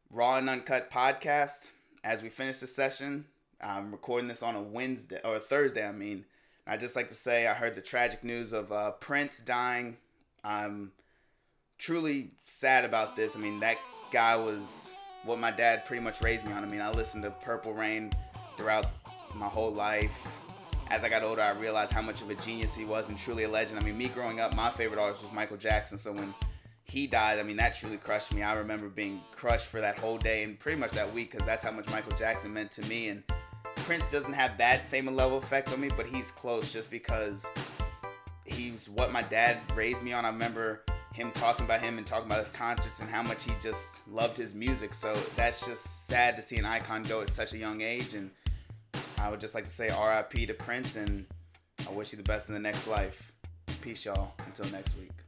Raw 0.10 0.38
and 0.38 0.50
Uncut 0.50 0.92
podcast. 0.92 1.72
As 2.04 2.22
we 2.22 2.28
finish 2.28 2.58
the 2.58 2.68
session, 2.68 3.26
I'm 3.62 3.92
recording 3.92 4.28
this 4.28 4.44
on 4.44 4.56
a 4.56 4.62
Wednesday 4.62 5.22
or 5.24 5.36
a 5.36 5.40
Thursday, 5.40 5.88
I 5.88 5.94
mean. 5.94 6.26
I 6.68 6.76
just 6.76 6.96
like 6.96 7.08
to 7.10 7.16
say 7.16 7.48
I 7.48 7.54
heard 7.54 7.76
the 7.76 7.82
tragic 7.82 8.24
news 8.24 8.52
of 8.52 8.72
uh, 8.72 8.92
Prince 8.92 9.40
dying. 9.40 9.98
I'm 10.44 10.92
truly 11.78 12.32
sad 12.44 12.86
about 12.86 13.16
this. 13.16 13.36
I 13.36 13.40
mean, 13.40 13.60
that 13.62 13.78
guy 14.12 14.36
was 14.36 14.94
what 15.24 15.40
my 15.40 15.52
dad 15.52 15.86
pretty 15.86 16.04
much 16.04 16.22
raised 16.22 16.46
me 16.46 16.54
on. 16.54 16.64
I 16.64 16.68
mean, 16.68 16.82
I 16.82 16.92
listened 16.92 17.24
to 17.24 17.32
Purple 17.32 17.74
Rain 17.74 18.12
throughout 18.58 18.88
my 19.36 19.48
whole 19.48 19.72
life 19.72 20.40
as 20.94 21.04
I 21.04 21.10
got 21.10 21.24
older, 21.24 21.42
I 21.42 21.52
realized 21.52 21.92
how 21.92 22.04
much 22.04 22.22
of 22.22 22.30
a 22.30 22.36
genius 22.36 22.76
he 22.76 22.86
was 22.86 23.10
and 23.10 23.18
truly 23.18 23.44
a 23.44 23.50
legend. 23.50 23.80
I 23.80 23.84
mean, 23.84 23.98
me 23.98 24.10
growing 24.10 24.40
up, 24.40 24.56
my 24.56 24.70
favorite 24.70 25.00
artist 25.00 25.24
was 25.24 25.32
Michael 25.32 25.58
Jackson. 25.58 25.98
So 25.98 26.12
when 26.12 26.36
he 26.84 27.08
died, 27.08 27.40
I 27.40 27.44
mean, 27.44 27.58
that 27.58 27.74
truly 27.74 27.98
crushed 27.98 28.32
me. 28.32 28.44
I 28.44 28.54
remember 28.54 28.90
being 28.90 29.22
crushed 29.32 29.66
for 29.68 29.82
that 29.82 29.98
whole 29.98 30.20
day 30.20 30.44
and 30.44 30.60
pretty 30.60 30.80
much 30.80 30.92
that 30.92 31.12
week 31.12 31.32
because 31.32 31.48
that's 31.48 31.64
how 31.64 31.72
much 31.72 31.90
Michael 31.90 32.16
Jackson 32.16 32.54
meant 32.54 32.72
to 32.74 32.88
me. 32.88 33.08
And 33.08 33.24
Prince 33.78 34.12
doesn't 34.12 34.34
have 34.34 34.56
that 34.60 34.84
same 34.84 35.08
level 35.08 35.40
effect 35.40 35.74
on 35.74 35.82
me, 35.82 35.90
but 35.98 36.06
he's 36.06 36.30
close 36.30 36.72
just 36.72 36.92
because 36.92 37.50
he's 38.54 38.90
what 38.90 39.12
my 39.12 39.22
dad 39.24 39.58
raised 39.76 40.04
me 40.04 40.14
on. 40.14 40.26
I 40.26 40.30
remember 40.30 40.84
him 41.14 41.32
talking 41.32 41.66
about 41.66 41.82
him 41.82 41.98
and 41.98 42.08
talking 42.08 42.26
about 42.26 42.40
his 42.40 42.50
concerts 42.50 43.02
and 43.02 43.10
how 43.10 43.22
much 43.22 43.44
he 43.44 43.52
just 43.62 44.00
loved 44.08 44.38
his 44.38 44.56
music. 44.56 44.94
So 44.94 45.14
that's 45.36 45.66
just 45.66 46.08
sad 46.08 46.36
to 46.36 46.42
see 46.42 46.58
an 46.58 46.66
icon 46.66 47.04
go 47.04 47.22
at 47.22 47.30
such 47.30 47.54
a 47.54 47.58
young 47.58 47.82
age 47.82 48.14
and 48.14 48.32
I 49.24 49.30
would 49.30 49.40
just 49.40 49.56
like 49.56 49.64
to 49.64 49.70
say 49.70 49.88
RIP 49.88 50.48
to 50.48 50.54
Prince, 50.54 50.98
and 50.98 51.26
I 51.88 51.94
wish 51.94 52.12
you 52.12 52.18
the 52.18 52.24
best 52.24 52.50
in 52.50 52.56
the 52.56 52.60
next 52.60 52.88
life. 52.88 53.32
Peace, 53.82 54.04
y'all. 54.04 54.34
Until 54.46 54.70
next 54.72 54.98
week. 54.98 55.23